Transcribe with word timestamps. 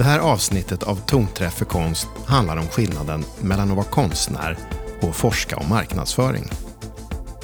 Det 0.00 0.04
här 0.04 0.18
avsnittet 0.18 0.82
av 0.82 0.96
Tonträff 0.96 1.54
för 1.54 1.64
konst 1.64 2.08
handlar 2.26 2.56
om 2.56 2.68
skillnaden 2.68 3.24
mellan 3.40 3.70
att 3.70 3.76
vara 3.76 3.86
konstnär 3.86 4.58
och 5.00 5.16
forska 5.16 5.56
om 5.56 5.68
marknadsföring. 5.68 6.50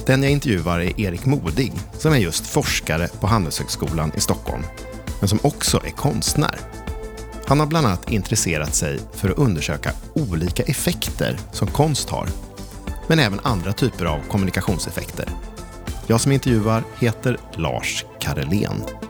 Den 0.07 0.23
jag 0.23 0.33
intervjuar 0.33 0.81
är 0.81 1.01
Erik 1.01 1.25
Modig 1.25 1.73
som 1.93 2.13
är 2.13 2.17
just 2.17 2.47
forskare 2.47 3.09
på 3.21 3.27
Handelshögskolan 3.27 4.13
i 4.17 4.21
Stockholm, 4.21 4.63
men 5.21 5.29
som 5.29 5.39
också 5.43 5.77
är 5.85 5.91
konstnär. 5.91 6.61
Han 7.47 7.61
har 7.61 7.67
bland 7.67 7.87
annat 7.87 8.11
intresserat 8.11 8.75
sig 8.75 8.99
för 9.13 9.31
att 9.31 9.39
undersöka 9.39 9.93
olika 10.15 10.63
effekter 10.63 11.39
som 11.53 11.69
konst 11.69 12.11
har, 12.11 12.29
men 13.07 13.19
även 13.19 13.41
andra 13.43 13.73
typer 13.73 14.05
av 14.05 14.21
kommunikationseffekter. 14.31 15.29
Jag 16.07 16.21
som 16.21 16.33
intervjuar 16.33 16.85
heter 17.01 17.39
Lars 17.57 18.05
Karelén. 18.21 19.06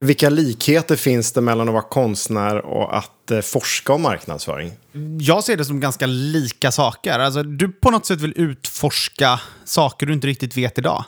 Vilka 0.00 0.30
likheter 0.30 0.96
finns 0.96 1.32
det 1.32 1.40
mellan 1.40 1.68
att 1.68 1.72
vara 1.72 1.82
konstnär 1.82 2.66
och 2.66 2.96
att 2.96 3.30
eh, 3.30 3.40
forska 3.40 3.92
om 3.92 4.02
marknadsföring? 4.02 4.72
Jag 5.20 5.44
ser 5.44 5.56
det 5.56 5.64
som 5.64 5.80
ganska 5.80 6.06
lika 6.06 6.72
saker. 6.72 7.18
Alltså, 7.18 7.42
du 7.42 7.72
på 7.72 7.90
något 7.90 8.06
sätt 8.06 8.20
vill 8.20 8.32
utforska 8.36 9.40
saker 9.64 10.06
du 10.06 10.12
inte 10.12 10.26
riktigt 10.26 10.56
vet 10.56 10.78
idag. 10.78 11.04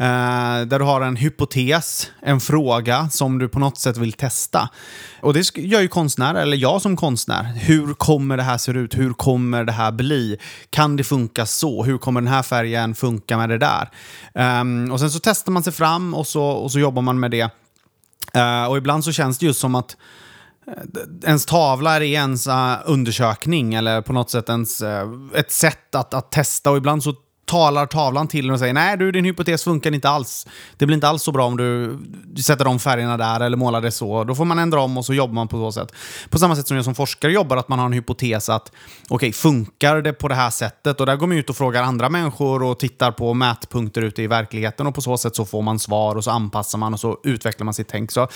Uh, 0.00 0.66
där 0.66 0.78
du 0.78 0.84
har 0.84 1.00
en 1.00 1.16
hypotes, 1.16 2.10
en 2.22 2.40
fråga 2.40 3.08
som 3.10 3.38
du 3.38 3.48
på 3.48 3.58
något 3.58 3.78
sätt 3.78 3.96
vill 3.96 4.12
testa. 4.12 4.68
Och 5.20 5.34
det 5.34 5.56
gör 5.56 5.80
ju 5.80 5.88
konstnärer, 5.88 6.42
eller 6.42 6.56
jag 6.56 6.82
som 6.82 6.96
konstnär. 6.96 7.44
Hur 7.44 7.94
kommer 7.94 8.36
det 8.36 8.42
här 8.42 8.58
se 8.58 8.72
ut? 8.72 8.98
Hur 8.98 9.12
kommer 9.12 9.64
det 9.64 9.72
här 9.72 9.92
bli? 9.92 10.38
Kan 10.70 10.96
det 10.96 11.04
funka 11.04 11.46
så? 11.46 11.84
Hur 11.84 11.98
kommer 11.98 12.20
den 12.20 12.32
här 12.32 12.42
färgen 12.42 12.94
funka 12.94 13.36
med 13.36 13.48
det 13.48 13.58
där? 13.58 13.90
Um, 14.60 14.92
och 14.92 15.00
sen 15.00 15.10
så 15.10 15.20
testar 15.22 15.52
man 15.52 15.62
sig 15.62 15.72
fram 15.72 16.14
och 16.14 16.26
så, 16.26 16.44
och 16.44 16.72
så 16.72 16.78
jobbar 16.78 17.02
man 17.02 17.20
med 17.20 17.30
det. 17.30 17.50
Uh, 18.36 18.70
och 18.70 18.76
ibland 18.76 19.04
så 19.04 19.12
känns 19.12 19.38
det 19.38 19.46
just 19.46 19.60
som 19.60 19.74
att 19.74 19.96
eh, 20.66 20.72
ens 21.24 21.46
tavla 21.46 21.96
är 21.96 22.02
ens 22.02 22.46
uh, 22.46 22.76
undersökning 22.84 23.74
eller 23.74 24.02
på 24.02 24.12
något 24.12 24.30
sätt 24.30 24.48
ens, 24.48 24.82
ett 25.34 25.52
sätt 25.52 25.94
att, 25.94 26.14
att 26.14 26.32
testa. 26.32 26.70
Och 26.70 26.76
ibland 26.76 27.02
så 27.02 27.14
talar 27.48 27.86
tavlan 27.86 28.28
till 28.28 28.46
en 28.48 28.52
och 28.52 28.58
säger 28.58 28.74
nej 28.74 28.96
du 28.96 29.12
din 29.12 29.24
hypotes 29.24 29.64
funkar 29.64 29.94
inte 29.94 30.08
alls. 30.08 30.46
Det 30.76 30.86
blir 30.86 30.94
inte 30.94 31.08
alls 31.08 31.22
så 31.22 31.32
bra 31.32 31.46
om 31.46 31.56
du, 31.56 31.98
sätter 32.42 32.64
de 32.64 32.78
färgerna 32.78 33.16
där 33.16 33.40
eller 33.40 33.56
målar 33.56 33.80
det 33.80 33.90
så. 33.90 34.24
Då 34.24 34.34
får 34.34 34.44
man 34.44 34.58
ändra 34.58 34.80
om 34.80 34.98
och 34.98 35.04
så 35.04 35.14
jobbar 35.14 35.34
man 35.34 35.48
på 35.48 35.56
så 35.56 35.72
sätt. 35.72 35.92
På 36.30 36.38
samma 36.38 36.56
sätt 36.56 36.68
som 36.68 36.76
jag 36.76 36.84
som 36.84 36.94
forskare 36.94 37.32
jobbar, 37.32 37.56
att 37.56 37.68
man 37.68 37.78
har 37.78 37.86
en 37.86 37.92
hypotes 37.92 38.48
att 38.48 38.72
okej, 39.04 39.16
okay, 39.16 39.32
funkar 39.32 40.02
det 40.02 40.12
på 40.12 40.28
det 40.28 40.34
här 40.34 40.50
sättet? 40.50 41.00
Och 41.00 41.06
där 41.06 41.16
går 41.16 41.26
man 41.26 41.36
ut 41.36 41.50
och 41.50 41.56
frågar 41.56 41.82
andra 41.82 42.08
människor 42.08 42.62
och 42.62 42.78
tittar 42.78 43.12
på 43.12 43.34
mätpunkter 43.34 44.02
ute 44.02 44.22
i 44.22 44.26
verkligheten 44.26 44.86
och 44.86 44.94
på 44.94 45.00
så 45.00 45.16
sätt 45.16 45.36
så 45.36 45.44
får 45.44 45.62
man 45.62 45.78
svar 45.78 46.16
och 46.16 46.24
så 46.24 46.30
anpassar 46.30 46.78
man 46.78 46.94
och 46.94 47.00
så 47.00 47.18
utvecklar 47.24 47.64
man 47.64 47.74
sitt 47.74 47.88
tänk. 47.88 48.12
Så 48.12 48.28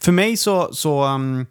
för 0.00 0.12
mig 0.12 0.36
så, 0.36 0.68
så, 0.72 1.04
um, 1.04 1.46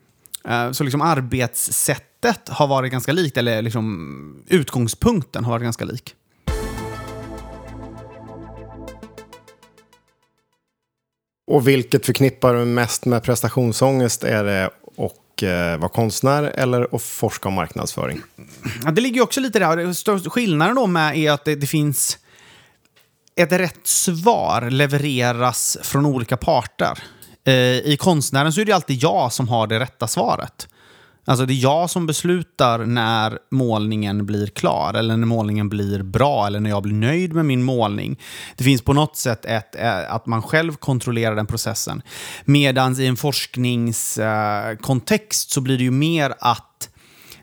uh, 0.50 0.72
så 0.72 0.83
liksom 0.83 1.02
arbetssättet 1.02 2.50
har 2.50 2.67
varit 2.67 2.92
ganska 2.92 3.11
likt, 3.11 3.38
eller 3.38 3.61
liksom 3.61 4.44
utgångspunkten 4.48 5.44
har 5.44 5.52
varit 5.52 5.64
ganska 5.64 5.86
lik. 5.86 6.16
Och 11.50 11.67
vilket 11.67 12.05
förknippar 12.05 12.55
du 12.55 12.66
mest 12.66 13.05
med 13.05 13.23
prestationsångest? 13.23 14.23
Är 14.23 14.44
det 14.44 14.66
att 14.97 15.44
eh, 15.44 15.78
vara 15.80 15.89
konstnär 15.89 16.44
eller 16.44 16.95
att 16.95 17.02
forska 17.02 17.47
om 17.47 17.53
marknadsföring? 17.53 18.22
Ja, 18.86 18.92
det 18.92 19.02
ligger 19.02 19.22
också 19.22 19.39
lite 19.39 19.59
där. 19.59 20.30
Skillnaden 20.30 20.75
då 20.75 20.88
med 20.88 21.17
är 21.17 21.31
att 21.31 21.45
det, 21.45 21.55
det 21.55 21.67
finns 21.67 22.17
ett 23.36 23.52
rätt 23.52 23.88
svar 23.88 24.70
levereras 24.70 25.77
från 25.81 26.05
olika 26.05 26.38
parter. 26.38 27.00
Eh, 27.45 27.54
I 27.77 27.98
konstnären 27.99 28.54
så 28.54 28.61
är 28.61 28.65
det 28.65 28.71
alltid 28.71 29.04
jag 29.04 29.33
som 29.33 29.48
har 29.48 29.67
det 29.67 29.80
rätta 29.80 30.08
svaret. 30.08 30.67
Alltså 31.26 31.46
det 31.46 31.54
är 31.54 31.64
jag 31.64 31.90
som 31.90 32.06
beslutar 32.06 32.80
när 32.80 33.40
målningen 33.52 34.26
blir 34.26 34.48
klar 34.48 34.94
eller 34.94 35.18
när 35.18 35.28
målningen 35.28 35.70
blir 35.70 36.04
bra 36.04 36.48
eller 36.48 36.60
när 36.60 36.70
jag 36.70 36.84
blir 36.84 36.94
nöjd 36.94 37.34
med 37.34 37.46
min 37.46 37.64
målning. 37.64 38.20
Det 38.58 38.64
finns 38.64 38.82
på 38.82 38.94
något 38.94 39.18
sätt 39.18 39.46
ett, 39.46 39.76
eh, 39.76 40.14
att 40.14 40.26
man 40.26 40.42
själv 40.42 40.76
kontrollerar 40.76 41.36
den 41.36 41.46
processen. 41.46 42.02
Medan 42.46 43.02
i 43.02 43.06
en 43.06 43.18
forskningskontext 43.18 45.52
så 45.52 45.62
blir 45.62 45.78
det 45.78 45.84
ju 45.84 45.92
mer 45.92 46.34
att 46.40 46.90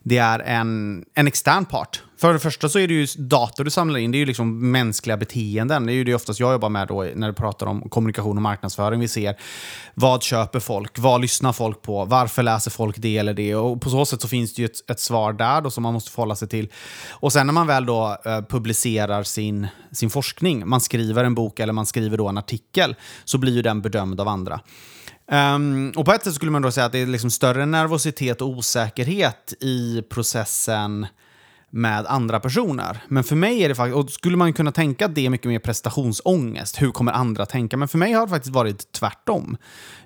det 0.03 0.19
är 0.19 0.39
en, 0.39 1.05
en 1.15 1.27
extern 1.27 1.65
part 1.65 2.03
för 2.17 2.33
det 2.33 2.39
första 2.39 2.69
så 2.69 2.79
är 2.79 2.89
det 2.89 2.95
ju 2.95 3.07
data 3.19 3.65
du 3.65 3.71
samlar 3.71 4.01
in, 4.01 4.11
det 4.11 4.17
är 4.17 4.21
ju 4.21 4.27
liksom 4.27 4.71
mänskliga 4.71 5.17
beteenden. 5.17 5.87
Det 5.87 5.93
är 5.93 5.95
ju 5.95 6.05
det 6.05 6.15
oftast 6.15 6.41
jag 6.41 6.53
jobbar 6.53 6.69
med 6.69 6.89
då 6.89 7.07
när 7.15 7.29
du 7.29 7.35
pratar 7.35 7.67
om 7.67 7.89
kommunikation 7.89 8.37
och 8.37 8.43
marknadsföring. 8.43 9.01
Vi 9.01 9.09
ser 9.09 9.37
vad 9.95 10.23
köper 10.23 10.61
folk, 10.61 10.99
vad 10.99 11.21
lyssnar 11.21 11.53
folk 11.53 11.83
på, 11.83 12.05
varför 12.05 12.43
läser 12.43 12.71
folk 12.71 12.97
det 12.99 13.19
eller 13.19 13.35
det? 13.35 13.55
Och 13.55 13.81
på 13.81 13.91
så 13.91 14.07
sätt 14.07 14.21
så 14.21 14.29
finns 14.29 14.55
det 14.55 14.63
ju 14.63 14.67
ett, 14.67 14.91
ett 14.91 15.01
svar 15.01 15.33
där 15.33 15.61
då 15.61 15.71
som 15.71 15.83
man 15.83 15.93
måste 15.93 16.11
förhålla 16.11 16.37
sig 16.37 16.49
till. 16.49 16.69
Och 17.11 17.33
sen 17.33 17.47
när 17.47 17.55
man 17.55 17.67
väl 17.67 17.87
då 17.87 18.17
eh, 18.25 18.43
publicerar 18.43 19.23
sin, 19.23 19.67
sin 19.93 20.11
forskning, 20.11 20.69
man 20.69 20.81
skriver 20.81 21.25
en 21.25 21.35
bok 21.35 21.61
eller 21.61 21.73
man 21.73 21.87
skriver 21.87 22.19
då 22.19 22.29
en 22.29 22.39
artikel, 22.39 22.95
så 23.25 23.39
blir 23.39 23.53
ju 23.53 23.63
den 23.63 23.83
bedömd 23.83 24.21
av 24.21 24.29
andra. 24.29 24.61
Um, 25.31 25.93
och 25.97 26.05
på 26.05 26.13
ett 26.13 26.25
sätt 26.25 26.35
skulle 26.35 26.51
man 26.51 26.63
då 26.63 26.71
säga 26.71 26.87
att 26.87 26.93
det 26.93 26.99
är 26.99 27.07
liksom 27.07 27.31
större 27.31 27.67
nervositet 27.67 28.41
och 28.41 28.49
osäkerhet 28.49 29.55
i 29.61 30.03
processen 30.03 31.07
med 31.71 32.07
andra 32.07 32.41
personer. 32.41 33.03
Men 33.09 33.25
för 33.25 33.37
mig 33.37 33.65
är 33.65 33.69
det 33.69 33.75
faktiskt, 33.75 33.97
och 33.97 34.11
skulle 34.11 34.37
man 34.37 34.53
kunna 34.53 34.73
tänka 34.73 35.07
att 35.07 35.15
det 35.15 35.27
är 35.27 35.31
mycket 35.31 35.49
mer 35.49 35.59
prestationsångest, 35.59 36.83
hur 36.83 36.91
kommer 36.91 37.13
andra 37.13 37.47
tänka? 37.47 37.77
Men 37.77 37.89
för 37.89 37.99
mig 37.99 38.13
har 38.13 38.27
det 38.27 38.31
faktiskt 38.31 38.55
varit 38.55 38.93
tvärtom. 38.93 39.57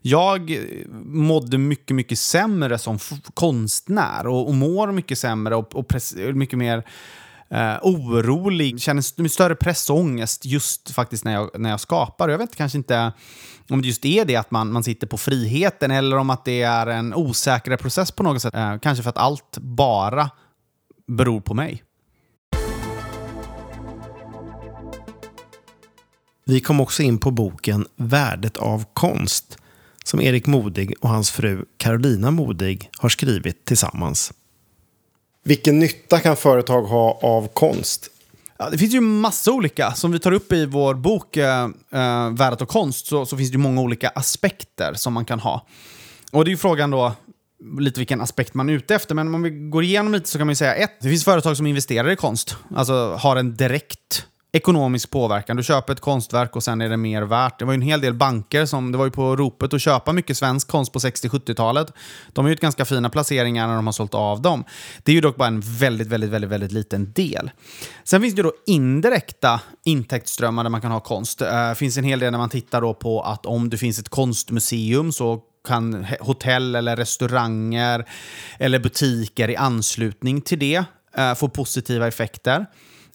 Jag 0.03 0.51
eh, 0.51 0.59
mådde 1.05 1.59
mycket, 1.59 1.97
mycket 1.97 2.19
sämre 2.19 2.79
som 2.79 2.99
konstnär 3.35 4.27
och, 4.27 4.49
och 4.49 4.55
mår 4.55 4.93
mycket 4.93 5.19
sämre 5.19 5.57
och, 5.57 5.77
och 5.77 5.93
mycket 6.35 6.59
mer 6.59 6.85
eh, 7.51 7.77
orolig, 7.83 8.81
känner 8.81 9.29
större 9.29 9.55
press 9.55 9.91
och 9.91 9.97
ångest 9.97 10.45
just 10.45 10.91
faktiskt 10.91 11.25
när 11.25 11.33
jag, 11.33 11.61
när 11.61 11.71
jag 11.71 11.81
skapar. 11.81 12.29
Jag 12.29 12.39
vet 12.39 12.57
kanske 12.57 12.79
inte 12.79 13.13
om 13.71 13.83
det 13.83 13.89
just 13.89 14.05
är 14.05 14.25
det 14.25 14.37
att 14.37 14.51
man, 14.51 14.73
man 14.73 14.85
sitter 14.85 15.07
på 15.07 15.19
friheten 15.19 15.91
eller 15.91 16.17
om 16.17 16.31
att 16.31 16.45
det 16.45 16.63
är 16.63 16.87
en 16.87 17.15
osäkrare 17.15 17.77
process 17.77 18.13
på 18.13 18.23
något 18.23 18.43
sätt. 18.43 18.55
Eh, 18.55 18.79
kanske 18.79 19.03
för 19.03 19.11
att 19.11 19.19
allt 19.19 19.59
bara 19.59 20.31
beror 21.11 21.41
på 21.41 21.55
mig. 21.55 21.83
Vi 26.45 26.61
kom 26.61 26.81
också 26.81 27.03
in 27.03 27.19
på 27.19 27.31
boken 27.31 27.87
Värdet 27.97 28.57
av 28.57 28.85
konst 28.93 29.59
som 30.05 30.21
Erik 30.21 30.47
Modig 30.47 30.95
och 31.01 31.09
hans 31.09 31.31
fru 31.31 31.65
Carolina 31.77 32.31
Modig 32.31 32.91
har 32.99 33.09
skrivit 33.09 33.65
tillsammans. 33.65 34.33
Vilken 35.45 35.79
nytta 35.79 36.21
kan 36.21 36.37
företag 36.37 36.83
ha 36.83 37.19
av 37.23 37.49
konst? 37.49 38.11
Ja, 38.59 38.71
det 38.71 38.79
finns 38.79 38.95
ju 38.95 39.01
massa 39.01 39.53
olika. 39.53 39.93
Som 39.93 40.13
vi 40.13 40.19
tar 40.19 40.33
upp 40.33 40.53
i 40.53 40.67
vår 40.67 40.95
bok 40.95 41.37
eh, 41.37 41.65
eh 41.65 42.31
Värdet 42.31 42.63
av 42.63 42.67
konst 42.67 43.07
så, 43.07 43.27
så, 43.27 43.37
finns 43.37 43.51
det 43.51 43.59
många 43.59 43.81
olika 43.81 44.09
aspekter 44.09 44.95
som 44.95 45.13
man 45.13 45.25
kan 45.25 45.41
ha. 45.41 45.67
Och 46.33 46.45
det 46.45 46.49
är 46.49 46.53
ju 46.53 46.57
frågan 46.57 46.91
då, 46.91 47.13
lite 47.79 48.01
vilken 48.01 48.21
aspekt 48.21 48.55
man 48.55 48.69
är 48.69 48.73
ute 48.73 48.95
efter. 48.95 49.15
Men 49.15 49.35
om 49.35 49.43
vi 49.43 49.51
går 49.51 49.85
igenom 49.85 50.13
lite 50.13 50.29
så 50.29 50.39
kan 50.39 50.47
man 50.47 50.53
ju 50.53 50.57
säga 50.57 50.75
ett, 50.75 51.01
det 51.01 51.09
finns 51.09 51.25
företag 51.25 51.57
som 51.57 51.67
investerar 51.67 52.11
i 52.11 52.17
konst. 52.17 52.57
Alltså 52.75 53.15
har 53.15 53.37
en 53.37 53.57
direkt 53.57 54.27
ekonomisk 54.53 55.11
påverkan. 55.11 55.57
Du 55.57 55.63
köper 55.63 55.93
ett 55.93 56.01
konstverk 56.01 56.57
och 56.57 56.63
sen 56.63 56.81
är 56.81 56.89
det 56.89 56.97
mer 56.97 57.23
värt. 57.23 57.59
Det 57.59 57.65
var 57.65 57.73
ju 57.73 57.75
en 57.75 57.83
hel 57.83 58.01
del 58.01 58.15
banker 58.15 58.67
som, 58.67 58.93
det 58.93 58.99
var 58.99 59.05
ju 59.05 59.11
på 59.11 59.37
ropet 59.37 59.75
att 59.75 59.81
köpa 59.81 60.13
mycket 60.13 60.37
svensk 60.37 60.69
konst 60.69 60.93
på 60.93 60.99
60-70-talet. 60.99 61.93
De 62.33 62.45
har 62.45 62.49
ju 62.49 62.55
gjort 62.55 62.61
ganska 62.61 62.85
fina 62.85 63.11
placeringar 63.11 63.69
när 63.69 63.75
de 63.75 63.87
har 63.87 63.93
sålt 63.93 64.15
av 64.15 64.43
dem. 64.43 64.65
Det 65.03 65.13
är 65.13 65.15
ju 65.15 65.21
dock 65.21 65.37
bara 65.37 65.49
en 65.49 65.61
väldigt, 65.61 66.09
väldigt, 66.09 66.31
väldigt, 66.31 66.51
väldigt 66.51 66.73
liten 66.73 67.13
del. 67.13 67.51
Sen 68.05 68.23
finns 68.23 68.35
det 68.35 68.43
då 68.43 68.53
indirekta 68.67 69.61
intäktsströmmar 69.85 70.63
där 70.65 70.71
man 70.71 70.81
kan 70.81 70.91
ha 70.91 71.01
konst. 71.01 71.39
Det 71.39 71.75
finns 71.77 71.97
en 71.97 72.05
hel 72.05 72.19
del 72.21 72.31
när 72.33 72.39
man 72.39 72.51
tittar 72.51 72.81
då 72.81 72.95
på 72.95 73.23
att 73.23 73.47
om 73.47 73.71
det 73.71 73.79
finns 73.79 73.99
ett 73.99 74.09
konstmuseum 74.09 75.13
så 75.13 75.41
kan 75.69 76.07
hotell 76.21 76.75
eller 76.75 76.97
restauranger 76.97 78.05
eller 78.59 78.79
butiker 78.79 79.51
i 79.51 79.57
anslutning 79.57 80.41
till 80.41 80.59
det 80.59 80.85
eh, 81.17 81.35
få 81.35 81.49
positiva 81.49 82.09
effekter. 82.09 82.67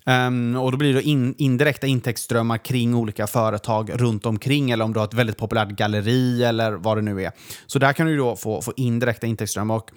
Um, 0.07 0.55
och 0.55 0.71
då 0.71 0.77
blir 0.77 0.93
det 0.93 1.01
in, 1.01 1.35
indirekta 1.37 1.87
intäktsströmmar 1.87 2.57
kring 2.57 2.95
olika 2.95 3.27
företag 3.27 3.91
runt 3.93 4.25
omkring 4.25 4.71
eller 4.71 4.85
om 4.85 4.93
du 4.93 4.99
har 4.99 5.07
ett 5.07 5.13
väldigt 5.13 5.37
populärt 5.37 5.69
galleri 5.69 6.43
eller 6.43 6.71
vad 6.71 6.97
det 6.97 7.01
nu 7.01 7.23
är. 7.23 7.31
Så 7.65 7.79
där 7.79 7.93
kan 7.93 8.07
du 8.07 8.17
då 8.17 8.35
få, 8.35 8.61
få 8.61 8.73
indirekta 8.77 9.27
intäktsströmmar. 9.27 9.75
Och 9.75 9.91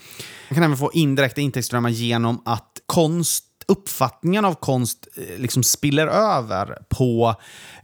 man 0.51 0.55
kan 0.55 0.65
även 0.65 0.77
få 0.77 0.91
indirekta 0.93 1.41
intäktsströmmar 1.41 1.91
genom 1.91 2.43
att 2.45 2.73
konst 2.87 3.45
uppfattningen 3.69 4.45
av 4.45 4.55
konst 4.55 5.09
eh, 5.17 5.39
liksom 5.39 5.63
spiller 5.63 6.07
över 6.07 6.79
på 6.89 7.35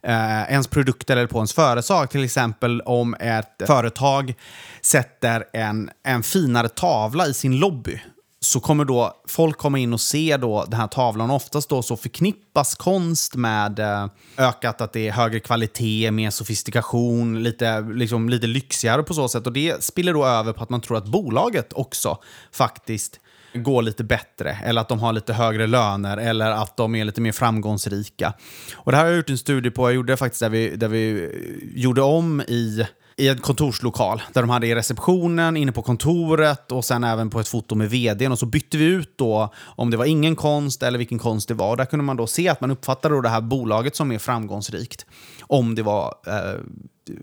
eh, 0.03 0.43
ens 0.43 0.67
produkter 0.67 1.17
eller 1.17 1.27
på 1.27 1.39
ens 1.39 1.53
företag. 1.53 2.11
Till 2.11 2.25
exempel 2.25 2.81
om 2.81 3.15
ett 3.15 3.63
företag 3.67 4.35
sätter 4.81 5.45
en, 5.53 5.91
en 6.03 6.23
finare 6.23 6.69
tavla 6.69 7.27
i 7.27 7.35
sin 7.35 7.57
lobby 7.59 8.01
så 8.45 8.61
kommer 8.61 8.85
då 8.85 9.23
folk 9.29 9.59
komma 9.59 9.79
in 9.79 9.93
och 9.93 10.01
se 10.01 10.37
då 10.37 10.65
den 10.65 10.81
här 10.81 10.87
tavlan. 10.87 11.31
Oftast 11.31 11.69
då 11.69 11.83
så 11.83 11.97
förknippas 11.97 12.75
konst 12.75 13.35
med 13.35 13.79
eh, 13.79 14.07
ökat 14.37 14.81
att 14.81 14.93
det 14.93 15.09
är 15.09 15.13
högre 15.13 15.41
kvalitet, 15.41 16.11
mer 16.11 16.31
sofistikation, 16.31 17.43
lite, 17.43 17.81
liksom, 17.81 18.29
lite 18.29 18.47
lyxigare 18.47 19.03
på 19.03 19.15
så 19.15 19.29
sätt. 19.29 19.47
Och 19.47 19.53
det 19.53 19.85
spiller 19.85 20.13
då 20.15 20.27
över 20.27 20.53
på 20.53 20.63
att 20.63 20.71
man 20.71 20.81
tror 20.81 20.97
att 20.97 21.07
bolaget 21.07 21.73
också 21.73 22.19
faktiskt 22.53 23.21
går 23.63 23.83
lite 23.83 24.05
bättre, 24.05 24.59
eller 24.65 24.81
att 24.81 24.89
de 24.89 24.99
har 24.99 25.13
lite 25.13 25.33
högre 25.33 25.67
löner, 25.67 26.17
eller 26.17 26.51
att 26.51 26.77
de 26.77 26.95
är 26.95 27.05
lite 27.05 27.21
mer 27.21 27.33
framgångsrika. 27.33 28.33
Och 28.77 28.93
det 28.93 28.99
här 28.99 29.05
har 29.05 29.11
jag 29.11 29.17
gjort 29.17 29.31
en 29.31 29.39
studie 29.39 29.71
på, 29.71 29.89
jag 29.89 29.95
gjorde 29.95 30.17
faktiskt 30.17 30.41
där 30.41 30.49
vi, 30.49 30.77
där 30.77 30.89
vi 30.89 31.31
gjorde 31.75 32.03
om 32.03 32.41
i 32.41 32.87
i 33.17 33.29
en 33.29 33.39
kontorslokal 33.39 34.23
där 34.33 34.41
de 34.41 34.51
hade 34.51 34.67
i 34.67 34.75
receptionen, 34.75 35.57
inne 35.57 35.73
på 35.73 35.83
kontoret 35.83 36.73
och 36.73 36.85
sen 36.85 37.05
även 37.05 37.31
på 37.31 37.41
ett 37.41 37.49
foto 37.49 37.75
med 37.75 37.91
vdn. 37.91 38.33
Och 38.33 38.39
så 38.39 38.47
bytte 38.47 38.77
vi 38.77 38.85
ut 38.85 39.19
då 39.19 39.53
om 39.65 39.91
det 39.91 39.97
var 39.97 40.05
ingen 40.05 40.37
konst 40.37 40.83
eller 40.83 40.99
vilken 40.99 41.19
konst 41.19 41.49
det 41.49 41.55
var. 41.55 41.71
Och 41.71 41.77
där 41.77 41.85
kunde 41.85 42.05
man 42.05 42.17
då 42.17 42.27
se 42.27 42.49
att 42.49 42.61
man 42.61 42.71
uppfattade 42.71 43.15
då 43.15 43.21
det 43.21 43.29
här 43.29 43.41
bolaget 43.41 43.97
som 43.97 44.13
är 44.13 44.19
framgångsrikt. 44.19 45.07
Om 45.43 45.75
det 45.75 45.83
var 45.83 46.15
eh, 46.27 46.61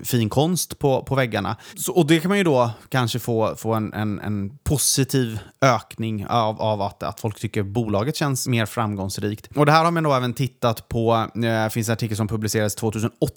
fin 0.04 0.30
konst 0.30 0.80
på, 0.80 1.04
på 1.04 1.16
väggarna. 1.16 1.58
Så, 1.76 1.94
och 1.94 2.06
det 2.06 2.20
kan 2.20 2.30
man 2.30 2.38
ju 2.38 2.44
då 2.44 2.72
kanske 2.90 3.20
få, 3.20 3.56
få 3.56 3.74
en, 3.74 3.94
en, 3.94 4.20
en 4.20 4.58
positiv 4.58 5.40
ökning 5.62 6.26
av, 6.28 6.62
av 6.62 6.82
att, 6.82 7.04
att 7.04 7.20
folk 7.20 7.40
tycker 7.40 7.64
bolaget 7.64 8.16
känns 8.16 8.48
mer 8.48 8.66
framgångsrikt. 8.66 9.48
Och 9.56 9.66
det 9.66 9.72
här 9.72 9.84
har 9.84 9.92
man 9.92 10.04
då 10.04 10.14
även 10.14 10.34
tittat 10.34 10.88
på, 10.88 11.14
eh, 11.36 11.42
det 11.42 11.70
finns 11.74 11.90
en 11.90 11.94
artikel 11.94 12.18
som 12.18 12.28
publicerades 12.28 12.76
2008 12.76 13.36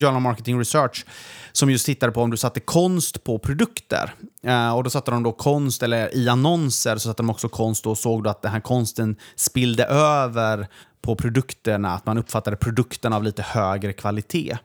Journal 0.00 0.20
Marketing 0.20 0.58
Research, 0.58 1.06
som 1.52 1.70
just 1.70 1.86
tittade 1.86 2.12
på 2.12 2.22
om 2.22 2.30
du 2.30 2.36
satte 2.36 2.60
konst 2.60 3.24
på 3.24 3.38
produkter. 3.38 4.14
Eh, 4.42 4.76
och 4.76 4.84
då 4.84 4.90
satte 4.90 5.10
de 5.10 5.22
då 5.22 5.32
konst, 5.32 5.82
eller 5.82 6.16
i 6.16 6.28
annonser 6.28 6.96
så 6.96 7.08
satte 7.08 7.22
de 7.22 7.30
också 7.30 7.48
konst 7.48 7.86
och 7.86 7.98
såg 7.98 8.24
då 8.24 8.30
att 8.30 8.42
den 8.42 8.52
här 8.52 8.60
konsten 8.60 9.16
spillde 9.36 9.84
över 9.84 10.68
på 11.02 11.16
produkterna, 11.16 11.94
att 11.94 12.06
man 12.06 12.18
uppfattade 12.18 12.56
produkterna 12.56 13.16
av 13.16 13.24
lite 13.24 13.42
högre 13.42 13.92
kvalitet. 13.92 14.58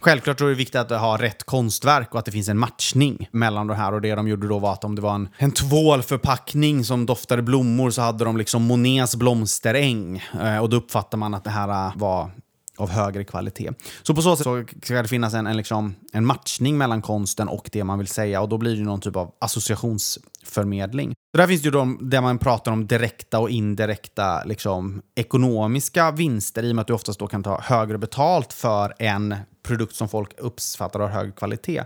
Självklart 0.00 0.40
är 0.40 0.44
det 0.44 0.54
viktigt 0.54 0.76
att 0.76 0.90
ha 0.90 1.16
rätt 1.16 1.44
konstverk 1.44 2.12
och 2.12 2.18
att 2.18 2.24
det 2.24 2.32
finns 2.32 2.48
en 2.48 2.58
matchning 2.58 3.28
mellan 3.32 3.66
de 3.66 3.76
här. 3.76 3.94
Och 3.94 4.00
det 4.00 4.14
de 4.14 4.28
gjorde 4.28 4.48
då 4.48 4.58
var 4.58 4.72
att 4.72 4.84
om 4.84 4.94
det 4.94 5.02
var 5.02 5.14
en, 5.14 5.28
en 5.36 5.52
tvålförpackning 5.52 6.84
som 6.84 7.06
doftade 7.06 7.42
blommor 7.42 7.90
så 7.90 8.02
hade 8.02 8.24
de 8.24 8.36
liksom 8.36 8.62
Monets 8.62 9.16
blomsteräng. 9.16 10.22
Eh, 10.42 10.58
och 10.58 10.68
då 10.68 10.76
uppfattar 10.76 11.18
man 11.18 11.34
att 11.34 11.44
det 11.44 11.50
här 11.50 11.68
eh, 11.68 11.92
var 11.96 12.30
av 12.78 12.90
högre 12.90 13.24
kvalitet. 13.24 13.70
Så 14.02 14.14
på 14.14 14.22
så 14.22 14.36
sätt 14.36 14.44
så 14.44 14.64
ska 14.82 15.02
det 15.02 15.08
finnas 15.08 15.34
en, 15.34 15.46
en, 15.46 15.56
liksom, 15.56 15.94
en 16.12 16.26
matchning 16.26 16.78
mellan 16.78 17.02
konsten 17.02 17.48
och 17.48 17.68
det 17.72 17.84
man 17.84 17.98
vill 17.98 18.08
säga 18.08 18.40
och 18.40 18.48
då 18.48 18.58
blir 18.58 18.76
det 18.76 18.82
någon 18.82 19.00
typ 19.00 19.16
av 19.16 19.32
associations 19.38 20.18
förmedling. 20.50 21.14
Så 21.34 21.38
där 21.38 21.46
finns 21.46 21.62
det 21.62 21.66
ju 21.66 21.70
de, 21.70 21.98
där 22.10 22.20
man 22.20 22.38
pratar 22.38 22.72
om 22.72 22.86
direkta 22.86 23.38
och 23.38 23.50
indirekta 23.50 24.44
liksom, 24.44 25.02
ekonomiska 25.14 26.10
vinster 26.10 26.62
i 26.62 26.72
och 26.72 26.76
med 26.76 26.80
att 26.80 26.86
du 26.86 26.92
oftast 26.92 27.18
då 27.18 27.26
kan 27.26 27.42
ta 27.42 27.60
högre 27.60 27.98
betalt 27.98 28.52
för 28.52 28.94
en 28.98 29.36
produkt 29.62 29.94
som 29.94 30.08
folk 30.08 30.38
uppfattar 30.38 31.00
har 31.00 31.08
hög 31.08 31.36
kvalitet. 31.36 31.84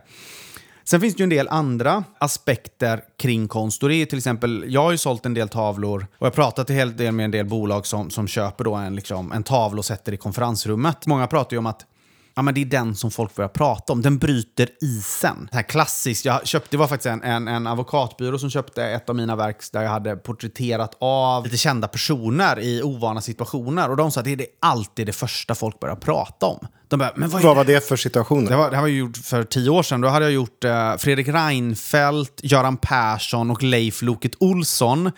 Sen 0.84 1.00
finns 1.00 1.14
det 1.14 1.20
ju 1.20 1.24
en 1.24 1.30
del 1.30 1.48
andra 1.48 2.04
aspekter 2.18 3.00
kring 3.18 3.48
konst. 3.48 3.82
Och 3.82 3.88
det 3.88 3.94
är 3.94 4.06
till 4.06 4.18
exempel, 4.18 4.64
jag 4.68 4.82
har 4.82 4.90
ju 4.90 4.98
sålt 4.98 5.26
en 5.26 5.34
del 5.34 5.48
tavlor 5.48 6.06
och 6.12 6.26
jag 6.26 6.26
har 6.26 6.30
pratat 6.30 6.70
en 6.70 6.76
hel 6.76 6.96
del 6.96 7.12
med 7.12 7.24
en 7.24 7.30
del 7.30 7.46
bolag 7.46 7.86
som, 7.86 8.10
som 8.10 8.28
köper 8.28 8.64
då 8.64 8.74
en, 8.74 8.94
liksom, 8.94 9.32
en 9.32 9.42
tavla 9.42 9.78
och 9.78 9.84
sätter 9.84 10.12
i 10.12 10.16
konferensrummet. 10.16 11.06
Många 11.06 11.26
pratar 11.26 11.54
ju 11.54 11.58
om 11.58 11.66
att 11.66 11.86
Ja, 12.34 12.42
men 12.42 12.54
det 12.54 12.60
är 12.60 12.64
den 12.64 12.94
som 12.94 13.10
folk 13.10 13.34
börjar 13.34 13.48
prata 13.48 13.92
om. 13.92 14.02
Den 14.02 14.18
bryter 14.18 14.68
isen. 14.80 15.48
Det 15.50 15.56
här 15.56 15.62
klassiskt. 15.62 16.24
Jag 16.24 16.46
köpte, 16.46 16.68
det 16.70 16.76
var 16.76 16.88
faktiskt 16.88 17.06
en, 17.06 17.22
en, 17.22 17.48
en 17.48 17.66
advokatbyrå 17.66 18.38
som 18.38 18.50
köpte 18.50 18.84
ett 18.84 19.08
av 19.08 19.16
mina 19.16 19.36
verk 19.36 19.56
där 19.72 19.82
jag 19.82 19.90
hade 19.90 20.16
porträtterat 20.16 20.96
av 21.00 21.44
lite 21.44 21.56
kända 21.56 21.88
personer 21.88 22.60
i 22.60 22.82
ovana 22.82 23.20
situationer. 23.20 23.90
Och 23.90 23.96
de 23.96 24.10
sa 24.10 24.20
att 24.20 24.24
det 24.24 24.32
är 24.32 24.46
alltid 24.60 25.06
det 25.06 25.12
första 25.12 25.54
folk 25.54 25.80
börjar 25.80 25.96
prata 25.96 26.46
om. 26.46 26.66
De 26.88 26.98
bara, 26.98 27.12
men 27.16 27.30
vad, 27.30 27.42
vad 27.42 27.56
var 27.56 27.64
det 27.64 27.88
för 27.88 27.96
situationer? 27.96 28.50
Det, 28.50 28.56
var, 28.56 28.70
det 28.70 28.76
här 28.76 28.82
var 28.82 28.88
gjort 28.88 29.16
för 29.16 29.44
tio 29.44 29.70
år 29.70 29.82
sedan. 29.82 30.00
Då 30.00 30.08
hade 30.08 30.24
jag 30.24 30.32
gjort 30.32 30.64
uh, 30.64 30.96
Fredrik 30.96 31.28
Reinfeldt, 31.28 32.40
Göran 32.42 32.76
Persson 32.76 33.50
och 33.50 33.62
Leif 33.62 34.02
Loket 34.02 34.32
Olsson 34.40 35.10